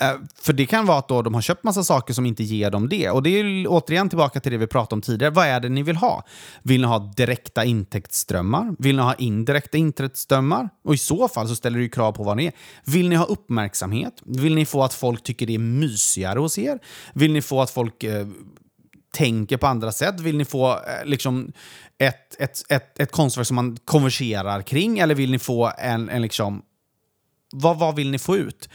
Eh, 0.00 0.12
för 0.34 0.52
det 0.52 0.66
kan 0.66 0.86
vara 0.86 0.98
att 0.98 1.08
då 1.08 1.22
de 1.22 1.34
har 1.34 1.40
köpt 1.40 1.64
massa 1.64 1.84
saker 1.84 2.14
som 2.14 2.26
inte 2.26 2.42
ger 2.42 2.70
dem 2.70 2.88
det. 2.88 3.10
Och 3.10 3.22
det 3.22 3.30
är 3.30 3.66
återigen 3.68 4.08
tillbaka 4.08 4.40
till 4.40 4.52
det 4.52 4.58
vi 4.58 4.66
pratade 4.66 4.94
om 4.94 5.02
tidigare. 5.02 5.30
Vad 5.32 5.46
är 5.46 5.60
det 5.60 5.68
ni 5.68 5.82
vill 5.82 5.96
ha? 5.96 6.24
Vill 6.62 6.80
ni 6.80 6.86
ha 6.86 6.98
direkta 6.98 7.64
intäktsströmmar? 7.64 8.74
Vill 8.78 8.96
ni 8.96 9.02
ha 9.02 9.14
indirekta 9.14 9.78
intäktsströmmar? 9.78 10.68
Och 10.84 10.94
i 10.94 10.98
så 10.98 11.28
fall 11.28 11.48
så 11.48 11.56
ställer 11.56 11.78
det 11.78 11.82
ju 11.82 11.88
krav 11.88 12.12
på 12.12 12.22
vad 12.22 12.36
ni 12.36 12.46
är. 12.46 12.52
Vill 12.84 13.08
ni 13.08 13.16
ha 13.16 13.24
uppmärksamhet? 13.24 14.14
Vill 14.24 14.54
ni 14.54 14.66
få 14.66 14.82
att 14.82 14.94
folk 14.94 15.22
tycker 15.22 15.46
det 15.46 15.54
är 15.54 15.58
mysigare 15.58 16.38
hos 16.38 16.58
er? 16.58 16.78
Vill 17.14 17.32
ni 17.32 17.42
få 17.42 17.60
att 17.60 17.70
folk 17.70 18.04
eh, 18.04 18.26
tänker 19.14 19.56
på 19.56 19.66
andra 19.66 19.92
sätt? 19.92 20.20
Vill 20.20 20.36
ni 20.36 20.44
få 20.44 20.72
eh, 20.72 21.04
liksom 21.04 21.52
ett, 21.98 22.40
ett, 22.40 22.62
ett, 22.68 23.00
ett 23.00 23.12
konstverk 23.12 23.46
som 23.46 23.56
man 23.56 23.76
konverserar 23.84 24.62
kring? 24.62 24.98
Eller 24.98 25.14
vill 25.14 25.30
ni 25.30 25.38
få 25.38 25.72
en, 25.78 26.08
en 26.08 26.22
liksom... 26.22 26.62
Vad, 27.54 27.78
vad 27.78 27.96
vill 27.96 28.10
ni 28.10 28.18
få 28.18 28.36
ut? 28.36 28.68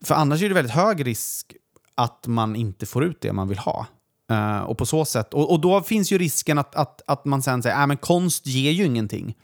För 0.00 0.14
annars 0.14 0.42
är 0.42 0.48
det 0.48 0.54
väldigt 0.54 0.74
hög 0.74 1.06
risk 1.06 1.56
att 1.94 2.26
man 2.26 2.56
inte 2.56 2.86
får 2.86 3.04
ut 3.04 3.20
det 3.20 3.32
man 3.32 3.48
vill 3.48 3.58
ha. 3.58 3.86
Uh, 4.32 4.60
och 4.60 4.78
på 4.78 4.86
så 4.86 5.04
sätt, 5.04 5.34
och, 5.34 5.52
och, 5.52 5.60
då 5.60 5.82
finns 5.82 6.12
ju 6.12 6.18
risken 6.18 6.58
att, 6.58 6.74
att, 6.74 7.02
att 7.06 7.24
man 7.24 7.42
sen 7.42 7.62
säger 7.62 7.76
att 7.76 7.88
men 7.88 7.96
konst 7.96 8.46
ger 8.46 8.70
ju 8.70 8.84
ingenting. 8.84 9.36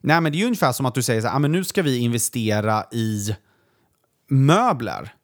Nej, 0.00 0.20
men 0.20 0.32
det 0.32 0.36
är 0.36 0.40
ju 0.40 0.46
ungefär 0.46 0.72
som 0.72 0.86
att 0.86 0.94
du 0.94 1.02
säger 1.02 1.20
så 1.20 1.26
här, 1.26 1.34
äh, 1.34 1.38
men 1.38 1.52
nu 1.52 1.64
ska 1.64 1.82
vi 1.82 1.98
investera 1.98 2.84
i 2.92 3.34
möbler. 4.28 5.14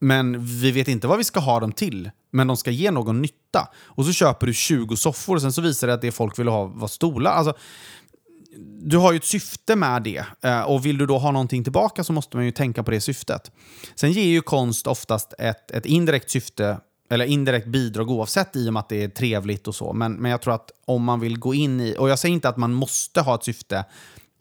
Men 0.00 0.46
vi 0.46 0.70
vet 0.70 0.88
inte 0.88 1.06
vad 1.06 1.18
vi 1.18 1.24
ska 1.24 1.40
ha 1.40 1.60
dem 1.60 1.72
till. 1.72 2.10
Men 2.30 2.46
de 2.46 2.56
ska 2.56 2.70
ge 2.70 2.90
någon 2.90 3.22
nytta. 3.22 3.68
Och 3.84 4.04
så 4.04 4.12
köper 4.12 4.46
du 4.46 4.54
20 4.54 4.96
soffor 4.96 5.34
och 5.34 5.42
sen 5.42 5.52
så 5.52 5.62
visar 5.62 5.86
det 5.86 5.94
att 5.94 6.00
det 6.00 6.12
folk 6.12 6.38
vill 6.38 6.48
ha 6.48 6.64
var 6.64 6.88
stolar. 6.88 7.30
Alltså, 7.30 7.54
du 8.80 8.96
har 8.96 9.12
ju 9.12 9.16
ett 9.16 9.24
syfte 9.24 9.76
med 9.76 10.02
det 10.02 10.24
eh, 10.42 10.62
och 10.62 10.86
vill 10.86 10.98
du 10.98 11.06
då 11.06 11.18
ha 11.18 11.30
någonting 11.30 11.64
tillbaka 11.64 12.04
så 12.04 12.12
måste 12.12 12.36
man 12.36 12.46
ju 12.46 12.50
tänka 12.50 12.82
på 12.82 12.90
det 12.90 13.00
syftet. 13.00 13.50
Sen 13.94 14.12
ger 14.12 14.24
ju 14.24 14.40
konst 14.40 14.86
oftast 14.86 15.34
ett, 15.38 15.70
ett 15.70 15.86
indirekt 15.86 16.30
syfte 16.30 16.78
eller 17.10 17.24
indirekt 17.24 17.66
bidrag 17.66 18.10
oavsett 18.10 18.56
i 18.56 18.68
och 18.68 18.72
med 18.72 18.80
att 18.80 18.88
det 18.88 19.04
är 19.04 19.08
trevligt 19.08 19.68
och 19.68 19.74
så. 19.74 19.92
Men, 19.92 20.12
men 20.12 20.30
jag 20.30 20.42
tror 20.42 20.54
att 20.54 20.70
om 20.86 21.04
man 21.04 21.20
vill 21.20 21.38
gå 21.38 21.54
in 21.54 21.80
i, 21.80 21.96
och 21.98 22.10
jag 22.10 22.18
säger 22.18 22.32
inte 22.32 22.48
att 22.48 22.56
man 22.56 22.72
måste 22.72 23.20
ha 23.20 23.34
ett 23.34 23.44
syfte 23.44 23.84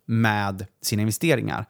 med 0.05 0.65
sina 0.81 1.01
investeringar. 1.01 1.65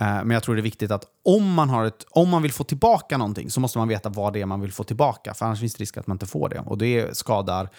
Eh, 0.00 0.06
men 0.06 0.30
jag 0.30 0.42
tror 0.42 0.54
det 0.54 0.60
är 0.60 0.62
viktigt 0.62 0.90
att 0.90 1.04
om 1.24 1.54
man, 1.54 1.68
har 1.68 1.84
ett, 1.84 2.06
om 2.10 2.28
man 2.28 2.42
vill 2.42 2.52
få 2.52 2.64
tillbaka 2.64 3.18
någonting 3.18 3.50
så 3.50 3.60
måste 3.60 3.78
man 3.78 3.88
veta 3.88 4.08
vad 4.08 4.32
det 4.32 4.40
är 4.40 4.46
man 4.46 4.60
vill 4.60 4.72
få 4.72 4.84
tillbaka. 4.84 5.34
För 5.34 5.46
annars 5.46 5.60
finns 5.60 5.74
det 5.74 5.82
risk 5.82 5.96
att 5.96 6.06
man 6.06 6.14
inte 6.14 6.26
får 6.26 6.48
det. 6.48 6.58
Och 6.58 6.78
det 6.78 7.16
skadar 7.16 7.68
Eh, 7.68 7.70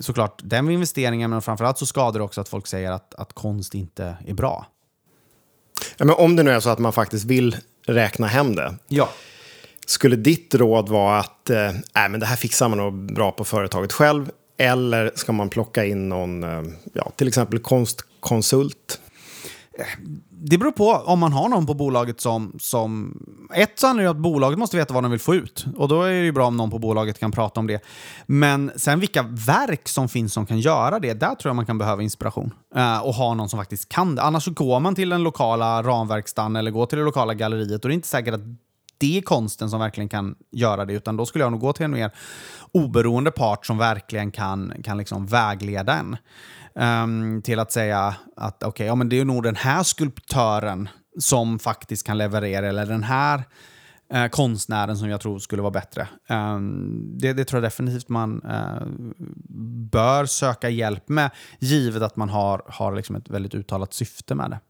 såklart 0.00 0.40
den 0.44 0.70
investeringen, 0.70 1.30
men 1.30 1.42
framförallt 1.42 1.78
så 1.78 1.86
skadar 1.86 2.18
det 2.18 2.24
också 2.24 2.40
att 2.40 2.48
folk 2.48 2.66
säger 2.66 2.90
att, 2.90 3.14
att 3.14 3.32
konst 3.32 3.74
inte 3.74 4.16
är 4.26 4.34
bra. 4.34 4.66
Ja, 5.96 6.04
men 6.04 6.14
om 6.14 6.36
det 6.36 6.42
nu 6.42 6.50
är 6.50 6.60
så 6.60 6.70
att 6.70 6.78
man 6.78 6.92
faktiskt 6.92 7.24
vill 7.24 7.56
räkna 7.86 8.26
hem 8.26 8.54
det. 8.54 8.74
Ja. 8.88 9.08
Skulle 9.86 10.16
ditt 10.16 10.54
råd 10.54 10.88
vara 10.88 11.18
att 11.18 11.50
eh, 11.50 11.68
äh, 11.68 12.08
men 12.10 12.20
det 12.20 12.26
här 12.26 12.36
fixar 12.36 12.68
man 12.68 12.78
nog 12.78 13.14
bra 13.14 13.32
på 13.32 13.44
företaget 13.44 13.92
själv? 13.92 14.30
Eller 14.56 15.12
ska 15.14 15.32
man 15.32 15.48
plocka 15.48 15.84
in 15.84 16.08
någon, 16.08 16.44
eh, 16.44 16.62
ja, 16.92 17.12
till 17.16 17.28
exempel 17.28 17.58
konstkonsult? 17.58 19.00
Det 20.46 20.58
beror 20.58 20.72
på 20.72 20.90
om 20.92 21.18
man 21.18 21.32
har 21.32 21.48
någon 21.48 21.66
på 21.66 21.74
bolaget 21.74 22.20
som... 22.20 22.52
som 22.60 23.18
ett 23.54 23.78
så 23.78 23.86
handlar 23.86 24.04
det 24.04 24.10
om 24.10 24.16
att 24.16 24.22
bolaget 24.22 24.58
måste 24.58 24.76
veta 24.76 24.94
vad 24.94 25.02
de 25.02 25.10
vill 25.10 25.20
få 25.20 25.34
ut. 25.34 25.66
Och 25.76 25.88
då 25.88 26.02
är 26.02 26.10
det 26.10 26.24
ju 26.24 26.32
bra 26.32 26.46
om 26.46 26.56
någon 26.56 26.70
på 26.70 26.78
bolaget 26.78 27.18
kan 27.18 27.32
prata 27.32 27.60
om 27.60 27.66
det. 27.66 27.84
Men 28.26 28.72
sen 28.76 29.00
vilka 29.00 29.22
verk 29.22 29.88
som 29.88 30.08
finns 30.08 30.32
som 30.32 30.46
kan 30.46 30.60
göra 30.60 30.98
det, 30.98 31.14
där 31.14 31.34
tror 31.34 31.50
jag 31.50 31.56
man 31.56 31.66
kan 31.66 31.78
behöva 31.78 32.02
inspiration. 32.02 32.54
Uh, 32.76 32.98
och 32.98 33.14
ha 33.14 33.34
någon 33.34 33.48
som 33.48 33.58
faktiskt 33.58 33.88
kan 33.88 34.14
det. 34.14 34.22
Annars 34.22 34.44
så 34.44 34.50
går 34.50 34.80
man 34.80 34.94
till 34.94 35.08
den 35.08 35.22
lokala 35.22 35.82
ramverkstan 35.82 36.56
eller 36.56 36.70
går 36.70 36.86
till 36.86 36.98
det 36.98 37.04
lokala 37.04 37.34
galleriet 37.34 37.84
och 37.84 37.88
det 37.88 37.92
är 37.92 37.96
inte 37.96 38.08
säkert 38.08 38.34
att 38.34 38.44
det 38.98 39.18
är 39.18 39.22
konsten 39.22 39.70
som 39.70 39.80
verkligen 39.80 40.08
kan 40.08 40.34
göra 40.50 40.84
det, 40.84 40.92
utan 40.92 41.16
då 41.16 41.26
skulle 41.26 41.44
jag 41.44 41.52
nog 41.52 41.60
gå 41.60 41.72
till 41.72 41.84
en 41.84 41.90
mer 41.90 42.10
oberoende 42.72 43.30
part 43.30 43.66
som 43.66 43.78
verkligen 43.78 44.30
kan, 44.30 44.72
kan 44.84 44.98
liksom 44.98 45.26
vägleda 45.26 45.94
en. 45.94 46.16
Um, 46.78 47.42
till 47.42 47.58
att 47.58 47.72
säga 47.72 48.14
att 48.36 48.64
okay, 48.64 48.86
ja, 48.86 48.94
men 48.94 49.08
det 49.08 49.20
är 49.20 49.24
nog 49.24 49.42
den 49.42 49.56
här 49.56 49.82
skulptören 49.82 50.88
som 51.18 51.58
faktiskt 51.58 52.06
kan 52.06 52.18
leverera, 52.18 52.68
eller 52.68 52.86
den 52.86 53.02
här 53.02 53.42
uh, 54.14 54.28
konstnären 54.28 54.96
som 54.96 55.08
jag 55.08 55.20
tror 55.20 55.38
skulle 55.38 55.62
vara 55.62 55.70
bättre. 55.70 56.08
Um, 56.28 57.18
det, 57.18 57.32
det, 57.32 57.44
tror 57.44 57.62
jag 57.62 57.66
definitivt 57.66 58.08
man 58.08 58.42
uh, 58.44 58.86
bör 59.90 60.26
söka 60.26 60.68
hjälp 60.68 61.08
med, 61.08 61.30
givet 61.58 62.02
att 62.02 62.16
man 62.16 62.28
har, 62.28 62.62
har 62.66 62.96
liksom 62.96 63.16
ett 63.16 63.30
väldigt 63.30 63.54
uttalat 63.54 63.94
syfte 63.94 64.34
med 64.34 64.50
det. 64.50 64.60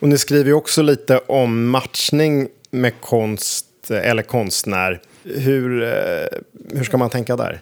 Och 0.00 0.08
ni 0.08 0.18
skriver 0.18 0.46
ju 0.46 0.54
också 0.54 0.82
lite 0.82 1.18
om 1.18 1.70
matchning 1.70 2.48
med 2.70 3.00
konst 3.00 3.66
eller 3.90 4.22
konstnär. 4.22 5.00
Hur, 5.22 5.82
eh, 5.82 6.38
hur 6.70 6.84
ska 6.84 6.96
man 6.96 7.10
tänka 7.10 7.36
där? 7.36 7.60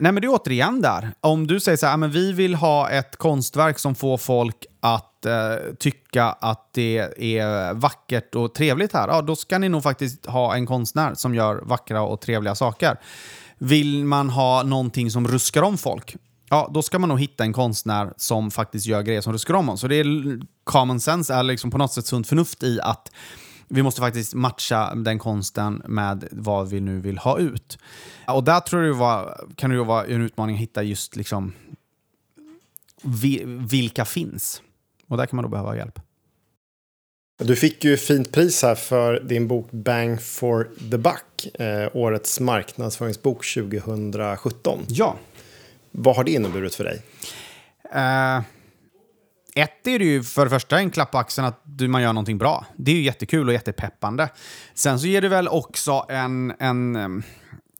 Nej, 0.00 0.12
men 0.12 0.20
det 0.20 0.26
är 0.26 0.34
återigen 0.34 0.80
där. 0.80 1.12
Om 1.20 1.46
du 1.46 1.60
säger 1.60 1.76
så 1.76 1.86
här, 1.86 1.94
ah, 1.94 1.96
men 1.96 2.10
vi 2.10 2.32
vill 2.32 2.54
ha 2.54 2.90
ett 2.90 3.16
konstverk 3.16 3.78
som 3.78 3.94
får 3.94 4.18
folk 4.18 4.66
att 4.80 5.26
eh, 5.26 5.74
tycka 5.78 6.24
att 6.24 6.70
det 6.74 6.98
är 7.18 7.74
vackert 7.74 8.34
och 8.34 8.54
trevligt 8.54 8.92
här, 8.92 9.08
ja, 9.08 9.22
då 9.22 9.36
ska 9.36 9.58
ni 9.58 9.68
nog 9.68 9.82
faktiskt 9.82 10.26
ha 10.26 10.54
en 10.54 10.66
konstnär 10.66 11.14
som 11.14 11.34
gör 11.34 11.56
vackra 11.56 12.02
och 12.02 12.20
trevliga 12.20 12.54
saker. 12.54 12.96
Vill 13.58 14.04
man 14.04 14.30
ha 14.30 14.62
någonting 14.62 15.10
som 15.10 15.28
ruskar 15.28 15.62
om 15.62 15.78
folk, 15.78 16.16
ja, 16.50 16.70
då 16.74 16.82
ska 16.82 16.98
man 16.98 17.08
nog 17.08 17.20
hitta 17.20 17.44
en 17.44 17.52
konstnär 17.52 18.12
som 18.16 18.50
faktiskt 18.50 18.86
gör 18.86 19.02
grejer 19.02 19.20
som 19.20 19.32
ruskar 19.32 19.54
om 19.54 19.68
oss. 19.68 19.80
Så 19.80 19.88
det 19.88 19.96
är 19.96 20.40
common 20.64 21.00
sense, 21.00 21.34
är 21.34 21.42
liksom 21.42 21.70
på 21.70 21.78
något 21.78 21.92
sätt 21.92 22.06
sunt 22.06 22.28
förnuft 22.28 22.62
i 22.62 22.80
att 22.82 23.10
vi 23.68 23.82
måste 23.82 24.00
faktiskt 24.00 24.34
matcha 24.34 24.94
den 24.94 25.18
konsten 25.18 25.82
med 25.86 26.28
vad 26.30 26.70
vi 26.70 26.80
nu 26.80 27.00
vill 27.00 27.18
ha 27.18 27.38
ut. 27.38 27.78
Och 28.26 28.44
där 28.44 28.60
tror 28.60 28.84
jag 28.84 28.94
var, 28.94 29.46
kan 29.56 29.70
det 29.70 29.76
ju 29.76 29.84
vara 29.84 30.06
en 30.06 30.22
utmaning 30.22 30.56
att 30.56 30.62
hitta 30.62 30.82
just 30.82 31.16
liksom 31.16 31.52
vi, 33.02 33.42
vilka 33.70 34.04
finns. 34.04 34.62
Och 35.06 35.16
där 35.16 35.26
kan 35.26 35.36
man 35.36 35.42
då 35.42 35.48
behöva 35.48 35.76
hjälp. 35.76 36.00
Du 37.38 37.56
fick 37.56 37.84
ju 37.84 37.96
fint 37.96 38.32
pris 38.32 38.62
här 38.62 38.74
för 38.74 39.20
din 39.20 39.48
bok 39.48 39.70
Bang 39.70 40.22
for 40.22 40.68
the 40.90 40.98
Buck, 40.98 41.60
eh, 41.60 41.96
årets 41.96 42.40
marknadsföringsbok 42.40 43.46
2017. 43.54 44.84
Ja. 44.88 45.16
Vad 45.90 46.16
har 46.16 46.24
det 46.24 46.32
inneburit 46.32 46.74
för 46.74 46.84
dig? 46.84 47.02
Uh, 47.94 48.42
ett 49.58 49.86
är 49.86 49.98
det 49.98 50.04
ju 50.04 50.22
för 50.22 50.44
det 50.44 50.50
första 50.50 50.78
en 50.78 50.90
klapp 50.90 51.10
på 51.10 51.18
axeln 51.18 51.46
att 51.46 51.62
man 51.88 52.02
gör 52.02 52.12
någonting 52.12 52.38
bra. 52.38 52.66
Det 52.76 52.90
är 52.90 52.96
ju 52.96 53.02
jättekul 53.02 53.48
och 53.48 53.52
jättepeppande. 53.52 54.28
Sen 54.74 55.00
så 55.00 55.06
ger 55.06 55.20
det 55.20 55.28
väl 55.28 55.48
också 55.48 56.04
en, 56.08 56.54
en, 56.58 56.96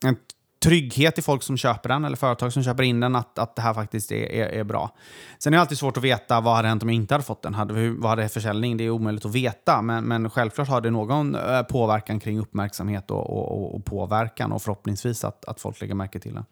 en 0.05 0.17
trygghet 0.63 1.15
till 1.15 1.25
folk 1.25 1.43
som 1.43 1.57
köper 1.57 1.89
den 1.89 2.05
eller 2.05 2.17
företag 2.17 2.53
som 2.53 2.63
köper 2.65 2.83
in 2.83 3.01
den 3.01 3.17
att, 3.17 3.39
att 3.39 3.57
det 3.57 3.63
här 3.63 3.75
faktiskt 3.75 4.13
är, 4.13 4.33
är, 4.33 4.47
är 4.49 4.65
bra. 4.65 4.97
Sen 5.39 5.53
är 5.53 5.57
det 5.57 5.61
alltid 5.61 5.79
svårt 5.79 5.97
att 5.97 6.03
veta 6.03 6.41
vad 6.41 6.57
hade 6.57 6.69
hänt 6.69 6.83
om 6.83 6.89
jag 6.89 6.97
inte 6.97 7.15
hade 7.15 7.25
fått 7.25 7.43
den. 7.43 7.55
Hade 7.55 7.91
vad 7.91 8.11
hade 8.11 8.29
försäljning? 8.29 8.77
Det 8.77 8.85
är 8.85 8.91
omöjligt 8.91 9.25
att 9.25 9.35
veta, 9.35 9.83
men, 9.83 10.05
men 10.05 10.31
självklart 10.31 10.69
har 10.69 10.81
det 10.81 10.91
någon 10.91 11.35
eh, 11.35 11.63
påverkan 11.63 12.21
kring 12.21 12.39
uppmärksamhet 12.39 13.11
och, 13.11 13.31
och, 13.31 13.75
och 13.75 13.85
påverkan 13.85 14.53
och 14.53 14.63
förhoppningsvis 14.63 15.25
att, 15.25 15.45
att 15.45 15.61
folk 15.61 15.81
lägger 15.81 15.95
märke 15.95 16.21
till 16.21 16.35
den. 16.35 16.45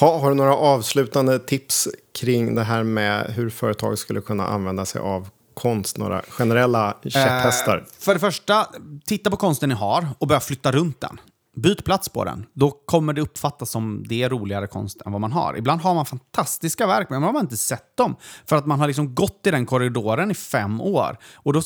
Ha, 0.00 0.18
har 0.18 0.28
du 0.28 0.34
några 0.34 0.54
avslutande 0.54 1.38
tips 1.38 1.88
kring 2.20 2.54
det 2.54 2.62
här 2.62 2.82
med 2.82 3.26
hur 3.26 3.50
företag 3.50 3.98
skulle 3.98 4.20
kunna 4.20 4.46
använda 4.46 4.84
sig 4.84 5.00
av 5.00 5.28
konst? 5.54 5.98
Några 5.98 6.22
generella 6.28 6.96
käpphästar? 7.02 7.76
Eh, 7.76 7.84
för 7.98 8.14
det 8.14 8.20
första, 8.20 8.66
titta 9.06 9.30
på 9.30 9.36
konsten 9.36 9.68
ni 9.68 9.74
har 9.74 10.08
och 10.18 10.26
börja 10.26 10.40
flytta 10.40 10.72
runt 10.72 11.00
den. 11.00 11.20
Byt 11.56 11.84
plats 11.84 12.08
på 12.08 12.24
den. 12.24 12.46
Då 12.52 12.70
kommer 12.70 13.12
det 13.12 13.20
uppfattas 13.20 13.70
som 13.70 14.04
det 14.08 14.22
är 14.22 14.28
roligare 14.28 14.66
konst 14.66 15.02
än 15.06 15.12
vad 15.12 15.20
man 15.20 15.32
har. 15.32 15.56
Ibland 15.56 15.80
har 15.80 15.94
man 15.94 16.06
fantastiska 16.06 16.86
verk, 16.86 17.10
men 17.10 17.22
man 17.22 17.34
har 17.34 17.40
inte 17.40 17.56
sett 17.56 17.96
dem. 17.96 18.16
För 18.46 18.56
att 18.56 18.66
man 18.66 18.80
har 18.80 18.86
liksom 18.86 19.14
gått 19.14 19.46
i 19.46 19.50
den 19.50 19.66
korridoren 19.66 20.30
i 20.30 20.34
fem 20.34 20.80
år. 20.80 21.18
Och 21.34 21.52
då, 21.52 21.62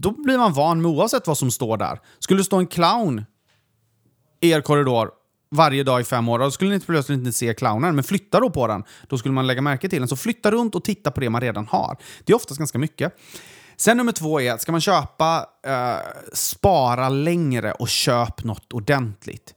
då 0.00 0.10
blir 0.10 0.38
man 0.38 0.52
van 0.52 0.82
med 0.82 0.90
oavsett 0.90 1.26
vad 1.26 1.38
som 1.38 1.50
står 1.50 1.76
där. 1.76 2.00
Skulle 2.18 2.40
det 2.40 2.44
stå 2.44 2.56
en 2.56 2.66
clown 2.66 3.24
i 4.40 4.50
er 4.50 4.60
korridor 4.60 5.10
varje 5.50 5.82
dag 5.82 6.00
i 6.00 6.04
fem 6.04 6.28
år, 6.28 6.38
då 6.38 6.50
skulle 6.50 6.70
ni 6.70 6.80
plötsligt 6.80 7.18
inte 7.18 7.32
se 7.32 7.54
clownen. 7.54 7.94
Men 7.94 8.04
flytta 8.04 8.40
då 8.40 8.50
på 8.50 8.66
den, 8.66 8.84
då 9.08 9.18
skulle 9.18 9.34
man 9.34 9.46
lägga 9.46 9.62
märke 9.62 9.88
till 9.88 9.98
den. 9.98 10.08
Så 10.08 10.16
flytta 10.16 10.50
runt 10.50 10.74
och 10.74 10.84
titta 10.84 11.10
på 11.10 11.20
det 11.20 11.30
man 11.30 11.40
redan 11.40 11.66
har. 11.66 11.96
Det 12.24 12.32
är 12.32 12.36
oftast 12.36 12.58
ganska 12.58 12.78
mycket. 12.78 13.12
Sen 13.76 13.96
nummer 13.96 14.12
två 14.12 14.40
är, 14.40 14.56
ska 14.56 14.72
man 14.72 14.80
köpa, 14.80 15.46
eh, 15.66 15.96
spara 16.32 17.08
längre 17.08 17.72
och 17.72 17.88
köp 17.88 18.44
något 18.44 18.72
ordentligt. 18.72 19.54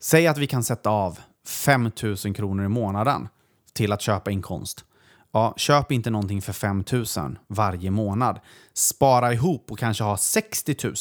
Säg 0.00 0.26
att 0.26 0.38
vi 0.38 0.46
kan 0.46 0.64
sätta 0.64 0.90
av 0.90 1.18
5 1.48 1.90
000 2.02 2.16
kronor 2.34 2.64
i 2.64 2.68
månaden 2.68 3.28
till 3.72 3.92
att 3.92 4.02
köpa 4.02 4.30
in 4.30 4.42
konst. 4.42 4.84
Ja, 5.32 5.54
köp 5.56 5.92
inte 5.92 6.10
någonting 6.10 6.42
för 6.42 6.52
5 6.52 6.84
000 6.92 7.38
varje 7.48 7.90
månad. 7.90 8.40
Spara 8.74 9.32
ihop 9.32 9.70
och 9.70 9.78
kanske 9.78 10.04
ha 10.04 10.16
60 10.16 10.76
000. 10.84 10.94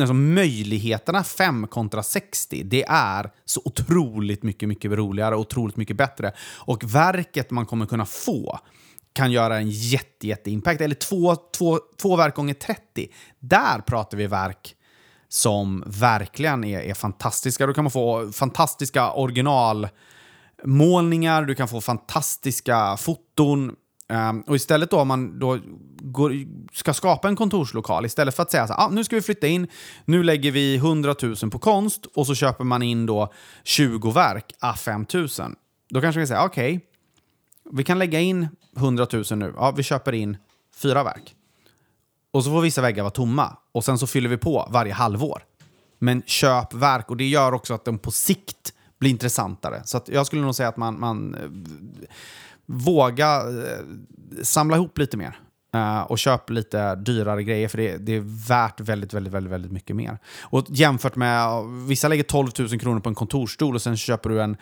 Alltså 0.00 0.14
möjligheterna 0.14 1.24
5 1.24 1.66
kontra 1.66 2.02
60, 2.02 2.62
det 2.62 2.84
är 2.88 3.30
så 3.44 3.62
otroligt 3.64 4.42
mycket, 4.42 4.68
mycket 4.68 4.90
roligare 4.90 5.34
och 5.34 5.40
otroligt 5.40 5.76
mycket 5.76 5.96
bättre. 5.96 6.32
Och 6.54 6.84
verket 6.84 7.50
man 7.50 7.66
kommer 7.66 7.86
kunna 7.86 8.06
få 8.06 8.60
kan 9.16 9.32
göra 9.32 9.56
en 9.56 9.70
jätte, 9.70 10.26
jätte 10.26 10.50
impact. 10.50 10.80
Eller 10.80 10.94
två, 10.94 11.36
två, 11.36 11.80
två 12.02 12.16
verk 12.16 12.34
gånger 12.34 12.54
30. 12.54 13.08
Där 13.40 13.78
pratar 13.78 14.18
vi 14.18 14.26
verk 14.26 14.76
som 15.28 15.84
verkligen 15.86 16.64
är, 16.64 16.80
är 16.80 16.94
fantastiska. 16.94 17.66
Då 17.66 17.74
kan 17.74 17.84
man 17.84 17.90
få 17.90 18.32
fantastiska 18.32 19.12
originalmålningar, 19.12 21.42
du 21.42 21.54
kan 21.54 21.68
få 21.68 21.80
fantastiska 21.80 22.96
foton. 22.96 23.76
Um, 24.08 24.40
och 24.40 24.56
istället 24.56 24.90
då 24.90 25.00
om 25.00 25.08
man 25.08 25.38
då 25.38 25.58
går, 26.00 26.32
ska 26.72 26.94
skapa 26.94 27.28
en 27.28 27.36
kontorslokal, 27.36 28.06
istället 28.06 28.36
för 28.36 28.42
att 28.42 28.50
säga 28.50 28.66
så 28.66 28.74
ah, 28.74 28.88
nu 28.88 29.04
ska 29.04 29.16
vi 29.16 29.22
flytta 29.22 29.46
in, 29.46 29.68
nu 30.04 30.22
lägger 30.22 30.50
vi 30.50 30.76
100 30.76 31.14
000 31.22 31.36
på 31.50 31.58
konst 31.58 32.06
och 32.06 32.26
så 32.26 32.34
köper 32.34 32.64
man 32.64 32.82
in 32.82 33.06
då 33.06 33.32
20 33.64 34.10
verk, 34.10 34.52
ah, 34.58 34.74
5 34.74 35.06
000. 35.14 35.28
Då 35.88 36.00
kanske 36.00 36.20
vi 36.20 36.26
säger 36.26 36.44
okej, 36.44 36.76
okay, 36.76 36.86
vi 37.72 37.84
kan 37.84 37.98
lägga 37.98 38.20
in 38.20 38.48
100 38.76 39.06
000 39.12 39.24
nu, 39.30 39.54
ja, 39.56 39.70
vi 39.70 39.82
köper 39.82 40.12
in 40.12 40.36
fyra 40.76 41.04
verk. 41.04 41.34
Och 42.30 42.44
så 42.44 42.50
får 42.50 42.60
vissa 42.60 42.82
väggar 42.82 43.02
vara 43.02 43.10
tomma 43.10 43.56
och 43.72 43.84
sen 43.84 43.98
så 43.98 44.06
fyller 44.06 44.28
vi 44.28 44.36
på 44.36 44.68
varje 44.70 44.92
halvår. 44.92 45.42
Men 45.98 46.22
köp 46.26 46.74
verk 46.74 47.10
och 47.10 47.16
det 47.16 47.24
gör 47.24 47.52
också 47.52 47.74
att 47.74 47.84
de 47.84 47.98
på 47.98 48.10
sikt 48.10 48.72
blir 48.98 49.10
intressantare. 49.10 49.82
Så 49.84 50.00
jag 50.06 50.26
skulle 50.26 50.42
nog 50.42 50.54
säga 50.54 50.68
att 50.68 50.76
man, 50.76 51.00
man 51.00 51.34
eh, 51.34 51.50
våga 52.66 53.36
eh, 53.36 53.84
samla 54.42 54.76
ihop 54.76 54.98
lite 54.98 55.16
mer. 55.16 55.38
Uh, 55.74 56.00
och 56.00 56.18
köp 56.18 56.50
lite 56.50 56.94
dyrare 56.94 57.42
grejer 57.42 57.68
för 57.68 57.78
det, 57.78 57.96
det, 57.96 58.12
är 58.12 58.48
värt 58.48 58.80
väldigt, 58.80 59.14
väldigt, 59.14 59.32
väldigt, 59.32 59.52
väldigt 59.52 59.72
mycket 59.72 59.96
mer. 59.96 60.18
Och 60.40 60.66
jämfört 60.68 61.16
med, 61.16 61.64
vissa 61.88 62.08
lägger 62.08 62.22
12 62.22 62.48
000 62.58 62.80
kronor 62.80 63.00
på 63.00 63.08
en 63.08 63.14
kontorsstol 63.14 63.74
och 63.74 63.82
sen 63.82 63.96
köper 63.96 64.30
du 64.30 64.42
en, 64.42 64.56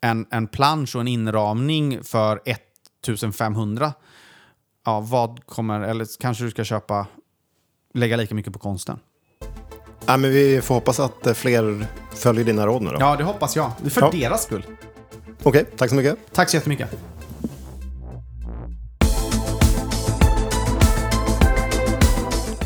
en, 0.00 0.26
en 0.30 0.46
plansch 0.46 0.96
och 0.96 1.00
en 1.00 1.08
inramning 1.08 2.04
för 2.04 2.40
1500 2.46 3.92
ja, 4.86 5.00
vad 5.00 5.46
kommer, 5.46 5.80
eller 5.80 6.06
kanske 6.20 6.44
du 6.44 6.50
ska 6.50 6.64
köpa, 6.64 7.06
lägga 7.94 8.16
lika 8.16 8.34
mycket 8.34 8.52
på 8.52 8.58
konsten. 8.58 8.98
Ja, 10.06 10.16
men 10.16 10.30
vi 10.30 10.60
får 10.62 10.74
hoppas 10.74 11.00
att 11.00 11.26
eh, 11.26 11.34
fler 11.34 11.86
följer 12.14 12.44
dina 12.44 12.66
råd 12.66 12.82
nu 12.82 12.90
då. 12.90 12.96
Ja, 13.00 13.16
det 13.16 13.24
hoppas 13.24 13.56
jag. 13.56 13.72
För 13.90 14.02
ja. 14.02 14.10
deras 14.12 14.42
skull. 14.42 14.66
Okej, 15.42 15.62
okay, 15.62 15.64
tack 15.76 15.90
så 15.90 15.96
mycket. 15.96 16.18
Tack 16.32 16.50
så 16.50 16.56
jättemycket. 16.56 17.15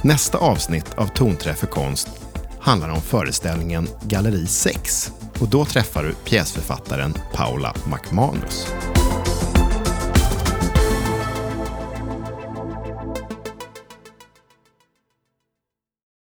Nästa 0.03 0.39
avsnitt 0.39 0.95
av 0.95 1.07
Tonträff 1.07 1.59
för 1.59 1.67
konst 1.67 2.09
handlar 2.61 2.89
om 2.89 3.01
föreställningen 3.01 3.89
Galleri 4.03 4.47
6 4.47 5.13
och 5.41 5.49
då 5.49 5.65
träffar 5.65 6.03
du 6.03 6.15
pjäsförfattaren 6.15 7.15
Paula 7.33 7.75
McManus. 7.87 8.67